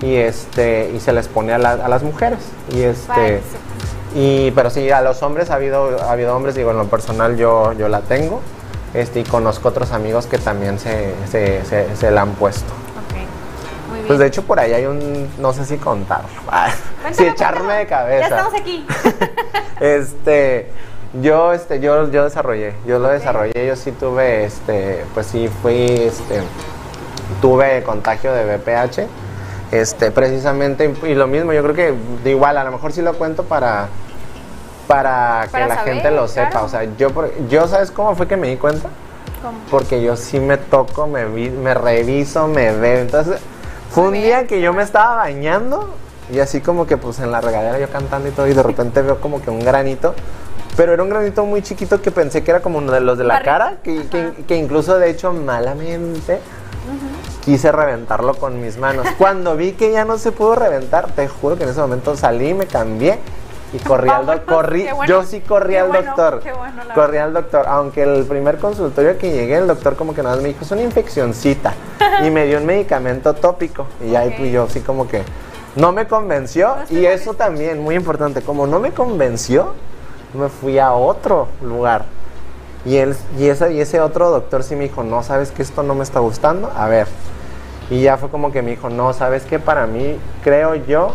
[0.00, 2.38] Y este y se les pone a, la- a las mujeres.
[2.72, 3.40] Y este
[4.14, 7.36] y pero sí a los hombres ha habido ha habido hombres digo en lo personal
[7.36, 8.40] yo yo la tengo
[8.94, 12.70] este y conozco otros amigos que también se, se, se- se la han puesto.
[14.12, 17.78] Pues de hecho por ahí hay un no sé si contar si Cuéntame, echarme cuéntame.
[17.78, 18.86] de cabeza Ya estamos aquí.
[19.80, 20.70] este
[21.22, 25.86] yo este yo yo desarrollé yo lo desarrollé yo sí tuve este pues sí fui
[25.90, 26.42] este
[27.40, 29.06] tuve contagio de VPH
[29.72, 33.44] este precisamente y lo mismo yo creo que igual a lo mejor sí lo cuento
[33.44, 33.88] para
[34.86, 36.66] para, Para que la saber, gente lo sepa claro.
[36.66, 37.08] o sea yo
[37.48, 38.88] yo sabes cómo fue que me di cuenta
[39.42, 39.58] ¿Cómo?
[39.70, 43.40] porque yo sí me toco me vi- me reviso me veo entonces
[43.92, 45.94] fue un día que yo me estaba bañando
[46.32, 49.02] y así como que pues en la regadera yo cantando y todo y de repente
[49.02, 50.14] veo como que un granito
[50.76, 53.24] pero era un granito muy chiquito que pensé que era como uno de los de
[53.24, 54.06] la cara que,
[54.46, 56.40] que- incluso de hecho malamente
[57.44, 59.06] quise reventarlo con mis manos.
[59.18, 62.54] Cuando vi que ya no se pudo reventar te juro que en ese momento salí
[62.54, 63.18] me cambié
[63.74, 67.18] y corrí al doctor corrí qué bueno, yo sí corrí al bueno, doctor bueno, corrí
[67.18, 70.48] al doctor aunque el primer consultorio que llegué el doctor como que nada más me
[70.50, 71.74] dijo es una infeccioncita
[72.26, 73.86] y me dio un medicamento tópico.
[74.04, 75.22] Y ahí pues yo sí como que
[75.76, 76.76] no me convenció.
[76.90, 79.74] No y eso también muy importante como no me convenció
[80.34, 82.04] me fui a otro lugar.
[82.84, 85.82] Y él y ese y ese otro doctor sí me dijo no sabes que esto
[85.82, 87.06] no me está gustando a ver
[87.90, 91.14] y ya fue como que me dijo no sabes que para mí creo yo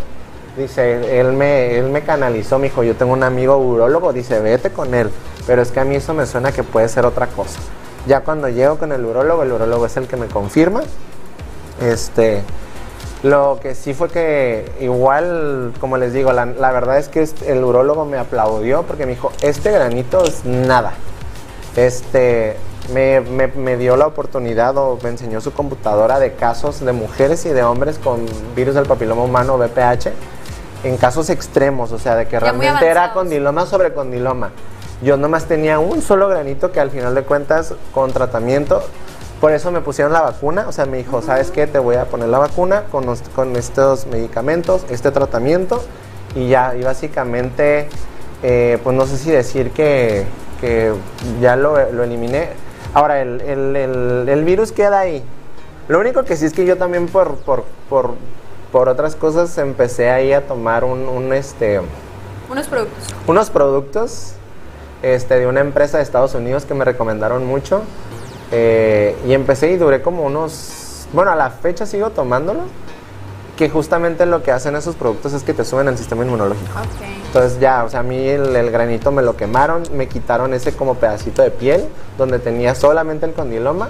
[0.55, 4.71] dice él me él me canalizó me dijo yo tengo un amigo urólogo dice vete
[4.71, 5.09] con él
[5.45, 7.59] pero es que a mí eso me suena que puede ser otra cosa
[8.07, 10.81] ya cuando llego con el urólogo el urólogo es el que me confirma
[11.81, 12.41] este
[13.23, 17.51] lo que sí fue que igual, como les digo, la, la verdad es que este-
[17.51, 20.93] el urólogo me aplaudió porque me dijo, este granito es nada.
[21.75, 22.55] Este,
[22.93, 27.43] me, me- me dio la oportunidad o me enseñó su computadora de casos de mujeres
[27.47, 28.23] y de hombres con
[28.55, 30.11] virus del papiloma humano, VPH,
[30.83, 34.51] en casos extremos, o sea, de que Ya realmente era condiloma sobre condiloma.
[35.01, 38.81] Yo nomás tenía un solo granito que al final de cuentas, con tratamiento,
[39.39, 41.67] Por eso me pusieron la vacuna, o sea, me dijo, ¿sabes qué?
[41.67, 45.79] Te voy a poner la vacuna con, con estos medicamentos, este tratamiento,
[46.33, 47.87] y ya, y básicamente,
[48.41, 50.25] eh, pues no sé si decir que,
[50.59, 50.91] que
[51.39, 52.49] ya lo, lo eliminé.
[52.95, 55.23] Ahora, el, el- el- el virus queda ahí.
[55.87, 58.15] Lo único que sí es que yo también por, por, por,
[58.71, 61.79] por otras cosas empecé ahí a tomar un, un, este,
[62.49, 63.13] Unos productos.
[63.27, 64.31] unos productos
[65.01, 67.81] este, de una empresa de Estados Unidos que me recomendaron mucho.
[68.51, 71.07] eh, y empecé y duré como unos...
[71.13, 72.61] Bueno, a la fecha sigo tomándolo.
[73.57, 76.71] Que justamente lo que hacen esos productos es que te suben el sistema inmunológico.
[77.25, 80.73] Entonces ya, o sea, a mí el, el granito me lo quemaron, me quitaron ese
[80.73, 81.85] como pedacito de piel
[82.19, 83.87] donde tenía solamente el condiloma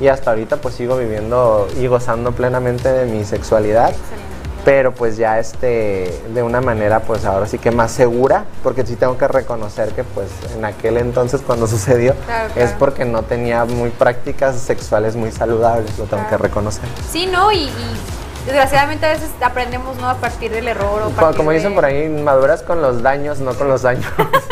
[0.00, 4.37] y hasta ahorita pues sigo viviendo y gozando plenamente de mi sexualidad Excelente.
[4.68, 8.96] Pero pues ya este de una manera pues ahora sí que más segura porque sí
[8.96, 13.64] tengo que reconocer que pues en aquel entonces cuando sucedió Claro, es porque no tenía
[13.64, 16.84] muy prácticas sexuales muy saludables lo tengo que reconocer.
[17.10, 17.50] Sí, ¿no?
[17.50, 17.96] Y, y
[18.44, 20.10] desgraciadamente a veces aprendemos, ¿no?
[20.10, 23.54] A partir del error o como, de- dicen por ahí maduras con los daños no
[23.54, 24.04] con los años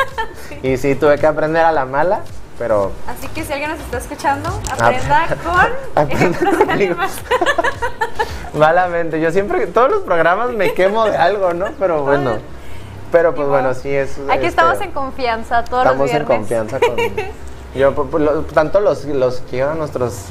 [0.63, 2.21] y sí tuve que aprender a la mala
[2.59, 7.13] pero Así que si alguien nos está escuchando, aprenda con Aprenda ejemplos de más.
[8.55, 12.39] malamente yo siempre todos los programas me quemo de algo no pero bueno
[13.13, 16.39] pero pues bueno sí es Aquí este, estamos en confianza todos estamos los en viernes.
[16.39, 16.97] confianza con
[17.75, 20.25] yo pues, lo- tanto los los quiero a nuestros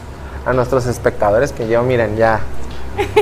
[0.46, 2.40] a nuestros espectadores que yo miren ya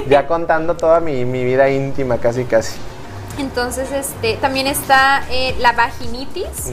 [0.07, 2.77] ya contando toda mi, mi vida íntima casi casi
[3.37, 6.71] Entonces, este, también está eh, la vaginitis,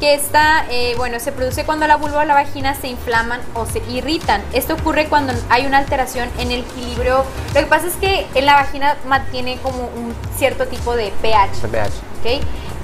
[0.00, 3.66] que está, eh, bueno, se produce cuando la vulva o la vagina se inflaman o
[3.66, 4.42] se irritan.
[4.52, 7.24] Esto ocurre cuando hay una alteración en el equilibrio.
[7.54, 11.68] Lo que pasa es que en la vagina mantiene como un cierto tipo de pH.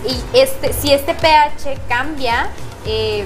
[0.07, 2.49] Y este, si este pH cambia,
[2.85, 3.25] eh,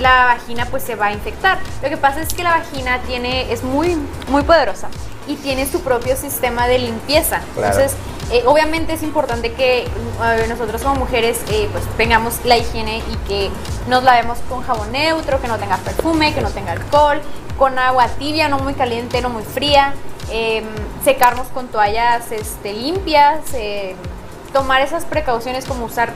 [0.00, 1.58] la vagina pues se va a infectar.
[1.82, 3.96] Lo que pasa es que la vagina tiene, es muy,
[4.28, 4.88] muy poderosa
[5.26, 7.40] y tiene su propio sistema de limpieza.
[7.54, 7.74] Claro.
[7.74, 7.96] Entonces,
[8.30, 9.86] eh, obviamente es importante que
[10.48, 13.50] nosotros como mujeres eh, pues tengamos la higiene y que
[13.88, 17.20] nos lavemos con jabón neutro, que no tenga perfume, que no tenga alcohol,
[17.58, 19.94] con agua tibia, no muy caliente, no muy fría,
[20.30, 20.64] em,
[21.04, 23.96] secarnos con toallas este, limpias, em,
[24.52, 26.12] tomar esas precauciones como usar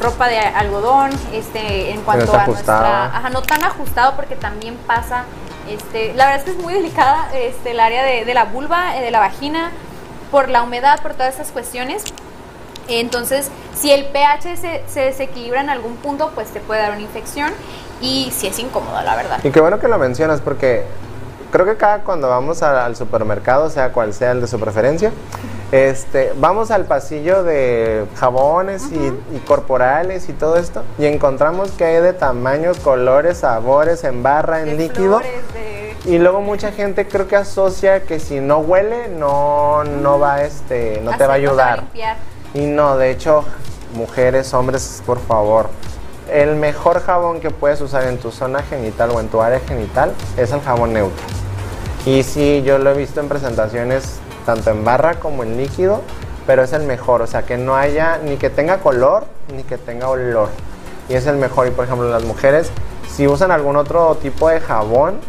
[0.00, 5.24] ropa de algodón, este, en cuanto a nuestra, ajá, no tan ajustado porque también pasa,
[5.68, 8.96] este, la verdad es que es muy delicada, este, el área de, de la vulva,
[8.96, 9.70] eh, de la vagina,
[10.32, 12.02] por la humedad, por todas esas cuestiones.
[12.88, 17.00] Entonces, si el pH se, se desequilibra en algún punto, pues te puede dar una
[17.02, 17.52] infección
[18.00, 19.38] y sí es incómodo, la verdad.
[19.44, 20.82] Y qué bueno que lo mencionas porque
[21.52, 25.12] creo que cada cuando vamos a- al supermercado, sea cual sea el de su preferencia,
[25.70, 28.96] este, vamos al pasillo de jabones y,
[29.36, 34.60] y corporales y todo esto y encontramos que hay de tamaños, colores, sabores, en barra,
[34.60, 35.20] en De líquido.
[35.20, 40.18] flores, de- Y luego mucha gente creo que asocia que si no huele no no
[40.18, 41.84] va este no te va a ayudar.
[42.54, 43.44] Y no, de hecho,
[43.94, 45.68] mujeres, hombres, por favor,
[46.30, 50.12] el mejor jabón que puedes usar en tu zona genital o en tu área genital
[50.36, 51.24] es el jabón neutro.
[52.04, 56.02] Y sí, yo lo he visto en presentaciones tanto en barra como en líquido,
[56.46, 59.24] pero es el mejor, o sea, que no haya ni que tenga color
[59.54, 60.48] ni que tenga olor.
[61.08, 61.68] Y es el mejor.
[61.68, 62.70] Y por ejemplo, las mujeres,
[63.14, 65.20] si usan algún otro tipo de jabón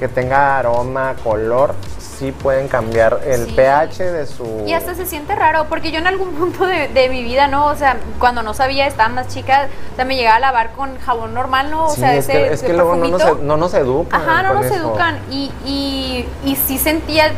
[0.00, 3.52] que tenga aroma, color, sí pueden cambiar el Sí.
[3.52, 4.64] pH de su...
[4.66, 7.66] Y hasta se siente raro, porque yo en algún punto de, de mi vida, ¿no?
[7.66, 10.98] O sea, cuando no sabía, estaba más chica, o sea, me llegaba a lavar con
[11.00, 11.84] jabón normal, ¿no?
[11.86, 14.20] O Sí, sea, es, ese que, es ese que luego no nos, no nos educan.
[14.22, 14.74] Ajá, no nos eso.
[14.76, 15.18] educan.
[15.30, 17.30] Y, y, y sí sentía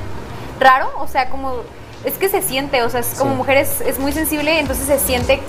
[0.60, 1.56] raro, o sea, como.
[2.04, 3.36] Es que se siente, o sea, es como Sí.
[3.38, 5.40] mujer es, es muy sensible, entonces se siente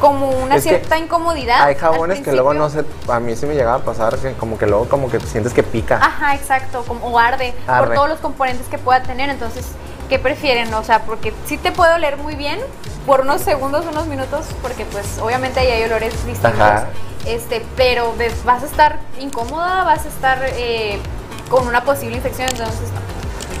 [0.00, 1.62] como una Es cierta incomodidad.
[1.62, 4.58] Hay jabones que luego no sé, a mí sí me llegaba a pasar que como
[4.58, 5.96] que luego como que sientes que pica.
[6.02, 9.30] Ajá, exacto, como, o arde, por todos los componentes que pueda tener.
[9.30, 9.66] Entonces,
[10.08, 10.72] ¿qué prefieren?
[10.74, 12.58] O sea, porque sí te puede oler muy bien
[13.06, 16.60] por unos segundos, unos minutos, porque pues obviamente ahí hay olores distintos.
[16.60, 16.88] Ajá.
[17.26, 20.98] Este, pero ves, vas a estar incómoda, vas a estar eh,
[21.50, 22.88] con una posible infección, entonces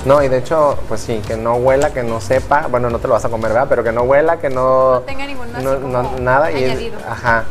[0.04, 0.22] no.
[0.22, 3.14] Y de hecho, pues sí, que no huela, que no sepa, bueno, no te lo
[3.14, 3.66] vas a comer, ¿verdad?
[3.68, 4.94] Pero que no huela, que no...
[4.94, 6.50] No tenga ningún no- no- nada.
[6.52, 7.44] Y, ajá.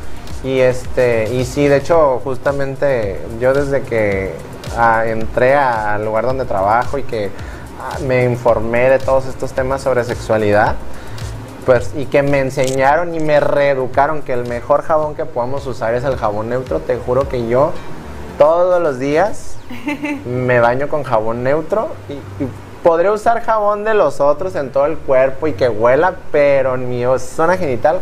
[0.43, 4.33] Y este, y sí, de hecho, justamente yo desde que
[4.77, 7.29] ah, entré al lugar donde trabajo y que
[7.81, 10.75] ah, me informé de todos estos temas sobre sexualidad,
[11.65, 15.93] pues, y que me enseñaron y me reeducaron que el mejor jabón que podamos usar
[15.93, 17.73] es el jabón neutro, te juro que yo
[18.37, 19.55] todos los días
[20.25, 22.47] me baño con jabón neutro y, y
[22.83, 26.89] podré usar jabón de los otros en todo el cuerpo y que huela, pero en
[26.89, 27.99] mi zona genital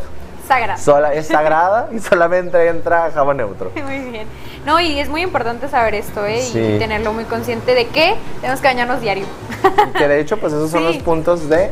[0.47, 0.78] Sagrada.
[0.78, 3.70] Sola, es sagrada y solamente entra jabón neutro.
[3.86, 4.28] Muy bien.
[4.65, 6.41] No, y es muy importante saber esto, ¿eh?
[6.41, 6.57] Sí.
[6.57, 9.26] Y tenerlo muy consciente de que tenemos que bañarnos diario.
[9.89, 11.72] Y que de hecho, pues esos son los puntos de,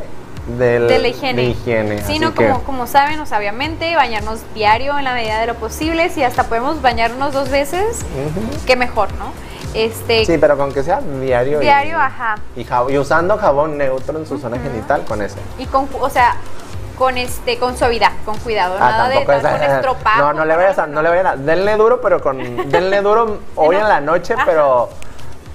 [0.58, 1.41] del- de la higiene.
[1.41, 1.98] de higiene.
[2.00, 5.39] Sí, así no, que- como, como saben, o sea, obviamente, bañarnos diario en la medida
[5.39, 6.10] de lo posible.
[6.10, 8.66] Si hasta podemos bañarnos dos veces, Ujú.
[8.66, 9.32] qué mejor, ¿no?
[9.76, 11.59] Este, Sí, pero con que sea diario.
[11.59, 12.36] y- diario, ajá.
[12.55, 15.36] Y, jab- y usando jabón neutro en su zona genital con eso.
[15.57, 16.36] Y con, o sea,
[16.97, 20.17] con este, con suavidad, con cuidado, Ah, nada de es- con estropajo.
[20.21, 22.38] No, no le vayas a, no le vayan a, denle duro, pero con,
[22.69, 24.43] denle duro hoy en la noche, Ajá.
[24.45, 24.89] pero,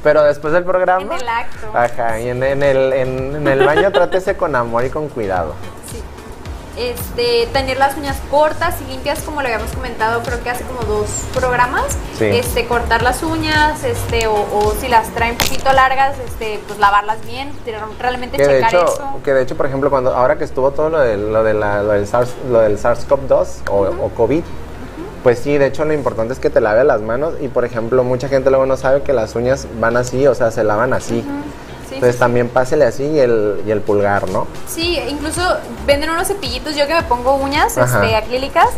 [0.03, 1.01] pero después del programa.
[1.03, 1.71] En el acto.
[1.75, 5.55] Ajá, y en, en el, en, en el baño trátese con amor y con cuidado.
[6.81, 10.81] Este, tener las uñas cortas y limpias, como le habíamos comentado, creo que hace como
[10.83, 11.85] dos programas.
[12.19, 12.25] Sí.
[12.25, 16.79] Este, cortar las uñas, este, o, o si las traen un poquito largas, este, pues
[16.79, 17.51] lavarlas bien,
[17.99, 19.05] realmente Que de checar hecho, eso.
[19.23, 21.83] que de hecho, por ejemplo, cuando ahora que estuvo todo lo, de, lo, de la-
[21.83, 23.77] lo del SARS, lo del SARS-CoV-2 o,
[24.07, 24.43] o COVID,
[25.23, 28.03] pues sí, de hecho lo importante es que te laves las manos y por ejemplo
[28.05, 31.23] mucha gente luego no sabe que las uñas van así, o sea, se lavan así.
[32.01, 34.47] Entonces sí, también pásele así y el, y el pulgar, ¿no?
[34.67, 35.43] Sí, incluso
[35.87, 38.01] venden unos cepillitos, yo que me pongo uñas Ajá.
[38.03, 38.69] este, acrílicas,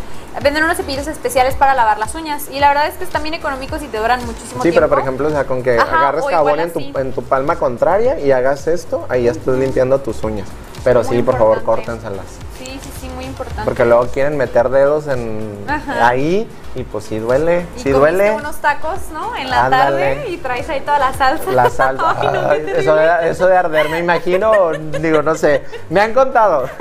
[0.41, 2.49] venden unos cepillos especiales para lavar las uñas.
[2.51, 4.75] Y la verdad es que están bien económicos y te duran muchísimo Sí, tiempo.
[4.81, 7.55] pero por ejemplo, o sea, con que Ajá, agarres jabón en tu, en tu palma
[7.55, 10.49] contraria y hagas esto, ahí ya estás limpiando tus uñas.
[10.83, 12.25] Pero Muy sí, por favor, córtenselas.
[12.59, 13.63] Sí, sí, sí, muy importante.
[13.63, 16.09] Porque luego quieren meter dedos en Ajá.
[16.09, 16.45] ahí
[16.75, 18.31] y pues sí duele, y sí duele.
[18.31, 19.35] unos tacos, ¿no?
[19.35, 20.15] En la Ándale.
[20.15, 21.51] tarde y traes ahí toda la salsa.
[21.51, 22.15] La salsa.
[22.19, 26.01] Ay, no, Ay, qué eso, de, eso de arder, me imagino, digo, no sé, me
[26.01, 26.69] han contado.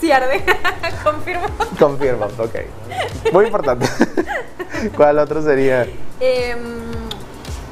[0.00, 0.44] Sí arde,
[1.02, 1.46] confirmo.
[1.78, 3.32] Confirmo, ok.
[3.32, 3.86] Muy importante.
[4.96, 5.86] ¿Cuál otro sería?
[6.20, 6.58] Em,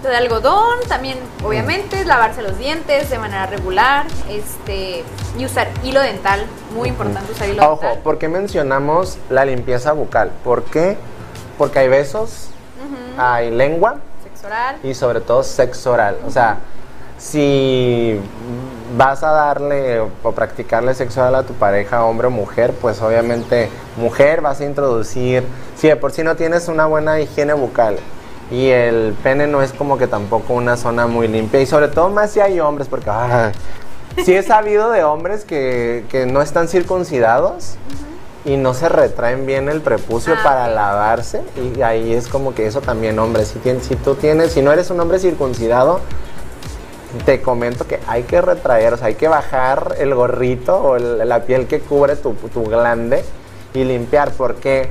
[0.09, 5.05] de algodón, también obviamente lavarse los dientes de manera regular, este
[5.38, 6.44] y usar hilo dental,
[6.74, 7.98] muy importante usar hilo Ojo, dental.
[8.03, 10.30] ¿por qué mencionamos la limpieza bucal?
[10.44, 10.96] ¿Por qué?
[11.59, 12.48] Porque hay besos,
[13.16, 14.76] hay lengua Sexo oral.
[14.82, 16.16] y sobre todo sexo oral.
[16.26, 16.59] O sea,
[17.18, 18.18] si
[18.96, 23.68] vas a darle o practicarle sexo oral a tu pareja, hombre o mujer, pues obviamente
[23.96, 25.44] mujer vas a introducir,
[25.76, 27.96] si de por sí no tienes una buena higiene bucal
[28.53, 31.61] y el pene no es como que tampoco una zona muy limpia.
[31.61, 33.50] Y sobre todo más si hay hombres, porque ah,
[34.24, 37.76] sí he sabido de hombres que, que no están circuncidados
[38.44, 41.42] y no se retraen bien el prepucio Ah, para lavarse.
[41.76, 44.70] Y ahí es como que eso también hombre si, tien- si tú tienes si no
[44.72, 46.00] eres un hombre circuncidado
[47.26, 51.28] te comento que hay que retraer o sea hay que bajar el gorrito o el-
[51.28, 53.22] la piel que cubre tu, tu glande
[53.74, 54.88] y limpiar porque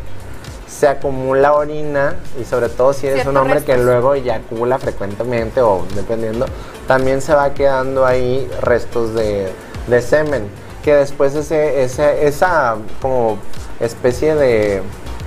[0.82, 3.86] se acumula orina y sobre todo si eres un hombre que restos.
[3.86, 6.48] luego eyacula frecuentemente o dependiendo,
[6.88, 9.48] también se va quedando ahí restos de,
[9.86, 10.50] de semen,
[10.84, 13.38] que después ese, ese, esa como
[13.80, 14.82] especie de,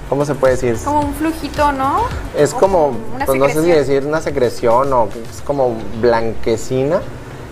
[0.08, 0.76] ¿cómo se puede decir?
[0.84, 2.00] Como un flujito, ¿no?
[2.36, 7.00] Es O como, pues no sé si decir una secreción o que es como blanquecina.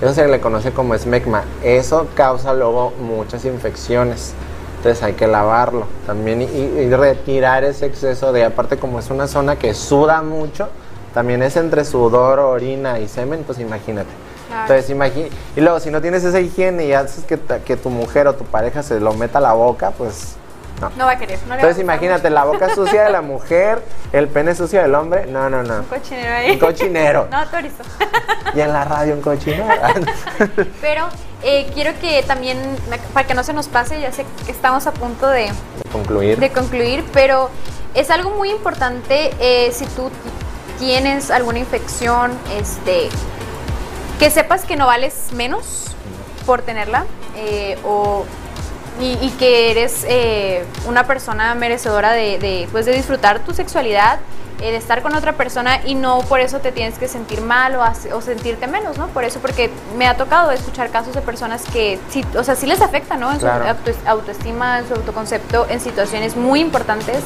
[0.01, 1.45] Eso se le conoce como esmegma.
[1.63, 4.35] Eso causa luego muchas infecciones.
[4.83, 9.29] Entonces hay que lavarlo también y, y retirar ese exceso de, aparte como es una
[9.29, 10.71] zona que suda mucho,
[11.15, 14.11] también es entre sudor, orina y semen, pues imagínate.
[14.49, 14.63] Claro.
[14.63, 15.33] Entonces imagínate.
[15.55, 18.45] Y luego si no tienes esa higiene y haces que, que tu mujer o tu
[18.45, 20.35] pareja se lo meta a la boca, pues
[20.81, 20.91] no.
[20.97, 21.39] No va a querer.
[21.47, 23.81] No le Entonces imagínate la boca sucia de la mujer,
[24.13, 25.27] el pene sucio del hombre.
[25.27, 25.77] No, no, no.
[25.77, 26.51] Un cochinero ahí.
[26.51, 27.29] Un cochinero.
[27.31, 27.85] No autorizo.
[28.53, 29.65] Y en la radio un cochinero.
[30.81, 31.07] Pero
[31.43, 32.59] eh, quiero que también,
[33.13, 35.51] para que no se nos pase, ya sé que estamos a punto de,
[35.91, 36.39] Concluir.
[36.39, 37.51] de concluir, pero
[37.95, 40.11] es algo muy importante eh, si tú
[40.79, 43.09] tienes alguna infección, este,
[44.19, 45.89] que sepas que no vales menos
[46.47, 48.25] por tenerla eh, o,
[49.01, 54.21] y, y que eres eh, una persona merecedora de, de, pues, de disfrutar tu sexualidad,
[54.71, 57.83] de estar con otra persona y no por eso te tienes que sentir mal o,
[58.17, 59.09] o sentirte menos, ¿no?
[59.09, 62.67] Por eso, porque me ha tocado escuchar casos de personas que, sí, o sea, sí
[62.67, 63.33] les afecta, ¿no?
[63.33, 67.19] En su auto- autoestima, en su autoconcepto, en situaciones muy importantes,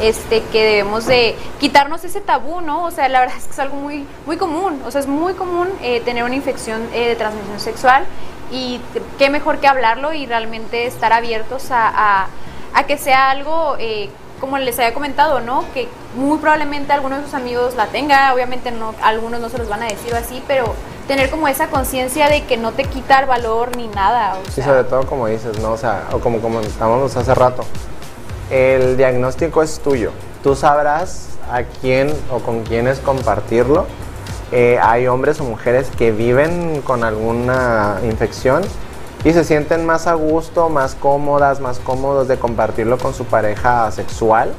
[0.00, 2.84] este, que debemos de quitarnos ese tabú, ¿no?
[2.84, 5.34] O sea, la verdad es que es algo muy, muy común, o sea, es muy
[5.34, 8.04] común eh, tener una infección eh, de transmisión sexual
[8.50, 8.80] y
[9.18, 11.88] qué mejor que hablarlo y realmente estar abiertos a,
[12.22, 12.26] a-
[12.74, 14.08] a que sea algo, eh,
[14.40, 15.64] como les había comentado, ¿no?
[15.74, 19.68] Que muy probablemente alguno de sus amigos la tenga, obviamente no, algunos no se los
[19.68, 20.74] van a decir así, pero
[21.06, 24.36] tener como esa conciencia de que no te quita el valor ni nada.
[24.46, 25.72] O sea, sobre todo como dices, ¿no?
[25.72, 27.64] O sea, o como comentábamos hace rato,
[28.50, 30.12] el diagnóstico es tuyo.
[30.42, 33.86] Tú sabrás a quién o con quiénes compartirlo.
[34.52, 38.62] Eh, hay hombres o mujeres que viven con alguna infección
[39.24, 43.90] y se sienten más a gusto, más cómodas, más cómodos de compartirlo con su pareja
[43.90, 44.52] sexual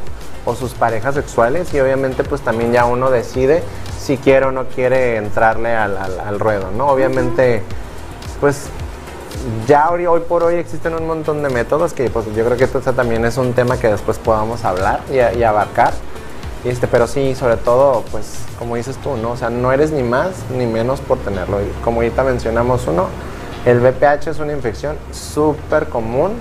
[0.45, 3.63] o sus parejas sexuales y obviamente pues también ya uno decide
[3.99, 6.87] si quiere o no quiere entrarle al, al- al ruedo, ¿no?
[6.87, 7.61] Obviamente
[8.39, 8.65] pues
[9.67, 12.65] ya hoy, hoy por hoy existen un montón de métodos que pues yo creo que
[12.65, 15.93] esto también es un tema que después podamos hablar y, y abarcar.
[16.65, 19.31] Este, pero sí, sobre todo, pues, como dices tú, ¿no?
[19.31, 21.61] O sea, no eres ni más ni menos por tenerlo.
[21.61, 23.05] Y como ahorita mencionamos uno,
[23.65, 26.33] el VPH es una infección súper común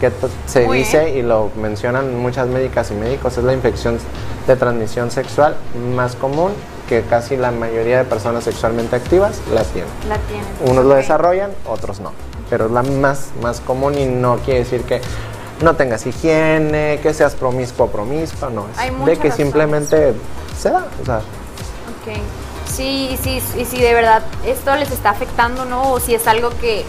[0.00, 0.12] que
[0.46, 3.98] se Muy dice y lo mencionan muchas médicas y médicos, es la infección
[4.46, 5.56] de transmisión sexual
[5.96, 6.52] más común
[6.88, 9.90] que casi la mayoría de personas sexualmente activas la tienen.
[10.08, 10.46] La tienen.
[10.70, 12.12] Unos lo desarrollan, otros no.
[12.48, 15.00] Pero es la más, más común y no quiere decir que
[15.62, 18.66] no tengas higiene, que seas promiscuo o promiscua, no.
[18.72, 19.34] Es Hay de que razones.
[19.34, 20.14] simplemente
[20.56, 20.86] se da.
[21.02, 22.14] O sea, Ok.
[22.68, 25.90] Sí, y sí, y si de verdad esto les está afectando, ¿no?
[25.92, 26.84] O si es algo que,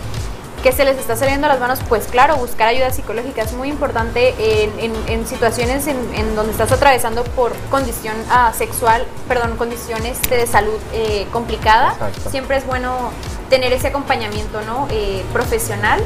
[0.61, 3.69] que se les está saliendo a las manos, pues claro, buscar ayuda psicológica es muy
[3.69, 9.55] importante en, en- en situaciones en, en donde estás atravesando por condición ah, sexual, perdón,
[9.57, 11.93] condiciones de salud eh, complicada.
[11.93, 12.29] Exacto.
[12.29, 13.11] Siempre es bueno
[13.49, 14.87] tener ese acompañamiento, ¿no?
[14.91, 15.99] Eh, profesional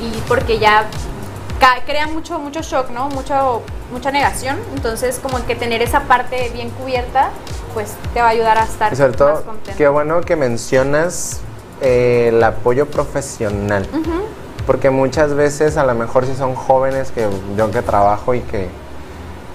[0.00, 0.86] y porque ya
[1.84, 3.08] crea mucho mucho shock, ¿no?
[3.10, 7.30] Mucho mucha negación, entonces como que tener esa parte bien cubierta,
[7.74, 9.76] pues te va a ayudar a estar y sobre más todo, contento.
[9.76, 11.40] qué bueno que mencionas
[11.80, 13.86] eh, el apoyo profesional.
[14.66, 18.68] Porque muchas veces, a lo mejor si son jóvenes, que yo que trabajo y que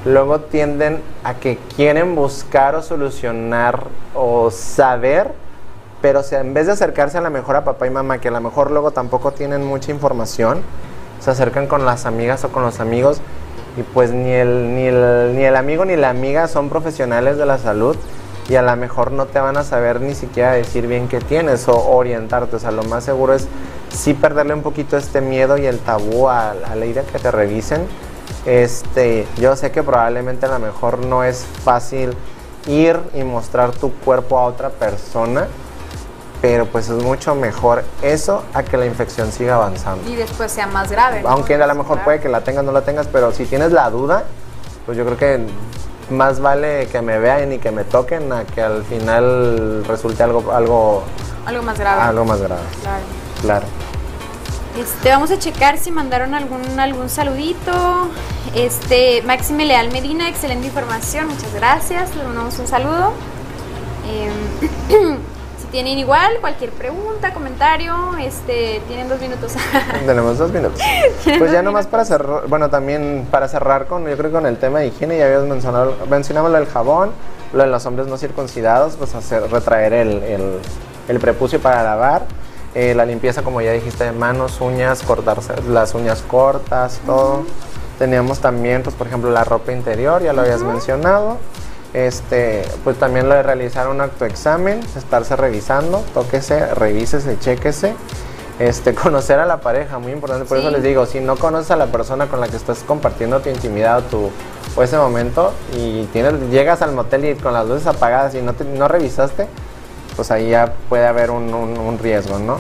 [0.04, 5.32] luego tienden a que quieren buscar o solucionar o saber,
[6.02, 8.42] pero en vez de acercarse a lo mejor a papá y mamá, que a lo
[8.42, 10.62] mejor luego tampoco tienen mucha información,
[11.20, 13.22] se acercan con las amigas o con los amigos
[13.78, 17.46] y pues ni el, ni el, ni el amigo ni la amiga son profesionales de
[17.46, 17.96] la salud
[18.50, 21.68] y a lo mejor no te van a saber ni siquiera decir bien qué tienes
[21.68, 22.56] o orientarte.
[22.56, 23.48] O sea, lo más seguro es
[23.90, 27.86] sí perderle un poquito este miedo y el tabú a, la idea que te revisen.
[28.46, 32.14] Este, yo sé que probablemente a lo mejor no es fácil
[32.68, 35.48] ir y mostrar tu cuerpo a otra persona,
[36.42, 40.08] pero pues es mucho mejor eso a que la infección siga avanzando.
[40.10, 41.22] Y después sea más grave.
[41.22, 41.30] ¿no?
[41.30, 43.90] Aunque a lo mejor puede que la tengas, no la tengas, pero si tienes la
[43.90, 44.24] duda,
[44.86, 45.46] pues yo creo que
[46.10, 50.52] más vale que me vean y que me toquen a que al final resulte algo,
[50.54, 51.04] algo,
[51.46, 52.02] Algo más grave.
[52.02, 52.62] algo más grave.
[52.82, 53.04] Claro.
[53.42, 53.66] Claro.
[54.80, 58.10] Este, vamos a checar si mandaron algún, algún saludito.
[58.54, 62.16] Este, Máxime Leal Medina, excelente información, muchas gracias.
[62.16, 63.12] Le mandamos un saludo.
[64.08, 65.18] Em,
[65.78, 69.54] tienen igual cualquier pregunta, comentario, este, tienen dos minutos.
[70.08, 70.82] Tenemos dos minutos.
[71.38, 74.58] Pues ya nomás para cerrar, bueno, también para cerrar con, yo creo que con el
[74.58, 77.12] tema de higiene, ya habíamos mencionado, mencionamos lo del jabón,
[77.54, 80.60] lo de los hombres no circuncidados, pues hacer, retraer el, el-
[81.10, 82.24] el prepucio para lavar,
[82.74, 87.44] eh, la limpieza, como ya dijiste, de manos, uñas, cortarse las uñas cortas, todo.
[88.00, 91.38] Teníamos también, pues por ejemplo, la ropa interior, ya lo habías mencionado.
[91.94, 97.96] Este, pues también lo de realizar un autoexamen, estarse revisando, tóquese, revísese, chéquese.
[98.60, 100.46] Este, conocer a la pareja, muy importante.
[100.46, 103.40] Por eso les digo, si no conoces a la persona con la que estás compartiendo
[103.40, 104.30] tu intimidad o, tu,
[104.76, 108.54] o ese momento y tienes, llegas al motel y con las luces apagadas y no,
[108.54, 109.48] te- no revisaste,
[110.16, 112.60] pues ahí ya puede haber un, un- un riesgo, ¿no?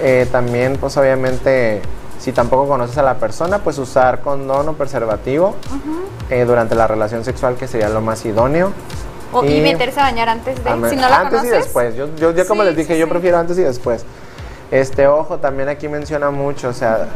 [0.00, 1.82] Eh, también, pues obviamente,
[2.18, 5.54] si tampoco conoces a la persona, pues usar condón o preservativo
[6.30, 8.72] eh, durante la relación sexual, que sería lo más idóneo.
[9.32, 10.70] O- y, meterse a bañar antes de.
[10.90, 11.50] Si no la antes conoces.
[11.52, 11.94] y después.
[11.96, 13.10] Yo, yo, yo como Sí, les dije, sí, yo sí.
[13.10, 14.04] prefiero antes y después.
[14.70, 17.06] Este, ojo, también aquí menciona mucho, o sea,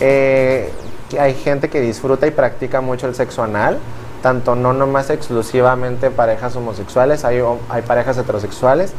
[0.00, 0.70] eh,
[1.18, 3.78] hay gente que disfruta y practica mucho el sexo anal,
[4.22, 8.92] tanto no nomás exclusivamente parejas homosexuales, hay, hay parejas heterosexuales,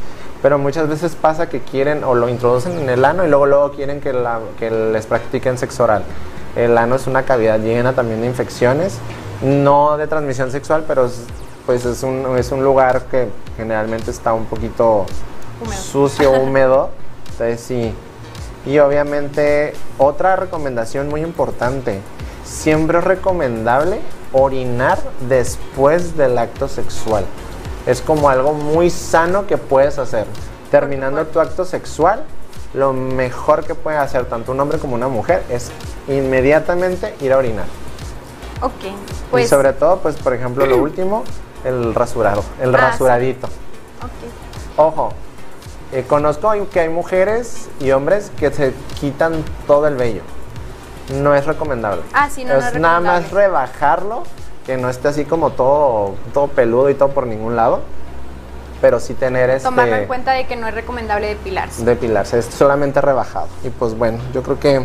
[0.44, 3.72] pero muchas veces pasa que quieren o lo introducen en el ano y luego luego
[3.72, 6.02] quieren que, la- que les practiquen sexo oral.
[6.54, 8.98] El ano es una cavidad llena también de infecciones,
[9.42, 11.22] no de transmisión sexual, pero es,
[11.64, 15.06] pues es un, es un lugar que generalmente está un poquito
[15.62, 15.80] Húmedo.
[15.80, 16.90] sucio, húmedo.
[17.32, 17.94] Entonces sí.
[18.66, 22.00] Y obviamente otra recomendación muy importante,
[22.44, 23.98] siempre es recomendable
[24.34, 27.24] orinar después del acto sexual.
[27.86, 30.26] Es como algo muy sano que puedes hacer.
[30.70, 32.24] Terminando tu acto sexual,
[32.72, 35.70] lo mejor que puede hacer tanto un hombre como una mujer es
[36.08, 37.66] inmediatamente ir a orinar.
[38.62, 38.72] Ok.
[39.30, 39.44] Pues.
[39.44, 41.24] y sobre todo, pues por ejemplo, lo último,
[41.64, 42.84] el rasurado, el Ah, sí.
[42.84, 43.46] rasuradito.
[43.46, 44.78] ok.
[44.78, 45.12] Ojo,
[45.92, 50.22] eh, conozco que hay mujeres y hombres que se quitan todo el vello.
[51.20, 52.02] No es recomendable.
[52.14, 53.46] Ah, sí, no, no es es nada más recomendable.
[53.46, 54.22] rebajarlo,
[54.66, 57.80] que no esté así como todo, todo peludo y todo por ningún lado.
[58.80, 61.84] pero sí tener este Tomarlo en cuenta de que no es recomendable depilarse.
[61.84, 63.48] depilarse, es solamente rebajado.
[63.62, 64.82] Y pues bueno, yo creo que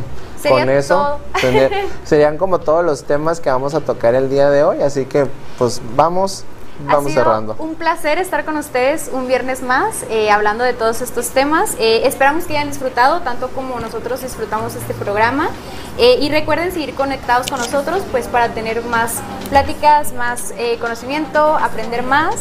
[0.48, 1.72] con eso tener-
[2.06, 5.28] serían como todos los temas que vamos a tocar el día de hoy, así que
[5.58, 6.46] pues vamos,
[6.88, 7.56] Ha vamos sido cerrando.
[7.60, 11.76] un placer estar con ustedes un viernes más eh, hablando de todos estos temas.
[11.80, 15.50] Eh, esperamos que hayan disfrutado tanto como nosotros disfrutamos este programa.
[15.98, 19.16] Eh, y recuerden seguir conectados con nosotros pues para tener más
[19.50, 22.36] pláticas, más eh, conocimiento, aprender más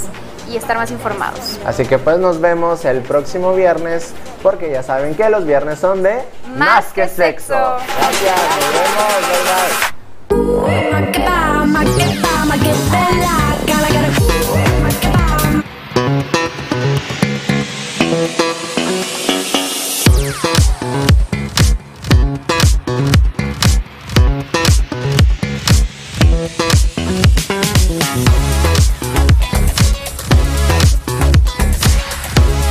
[0.49, 1.59] y estar más informados.
[1.67, 4.13] Así que pues nos vemos el próximo viernes,
[4.43, 6.23] porque ya saben que los viernes son de
[6.57, 7.53] Más que sexo.
[7.55, 10.91] Gracias, nos vemos, bye bye.
[10.93, 13.57] Maqueta, maqueta, maqueta,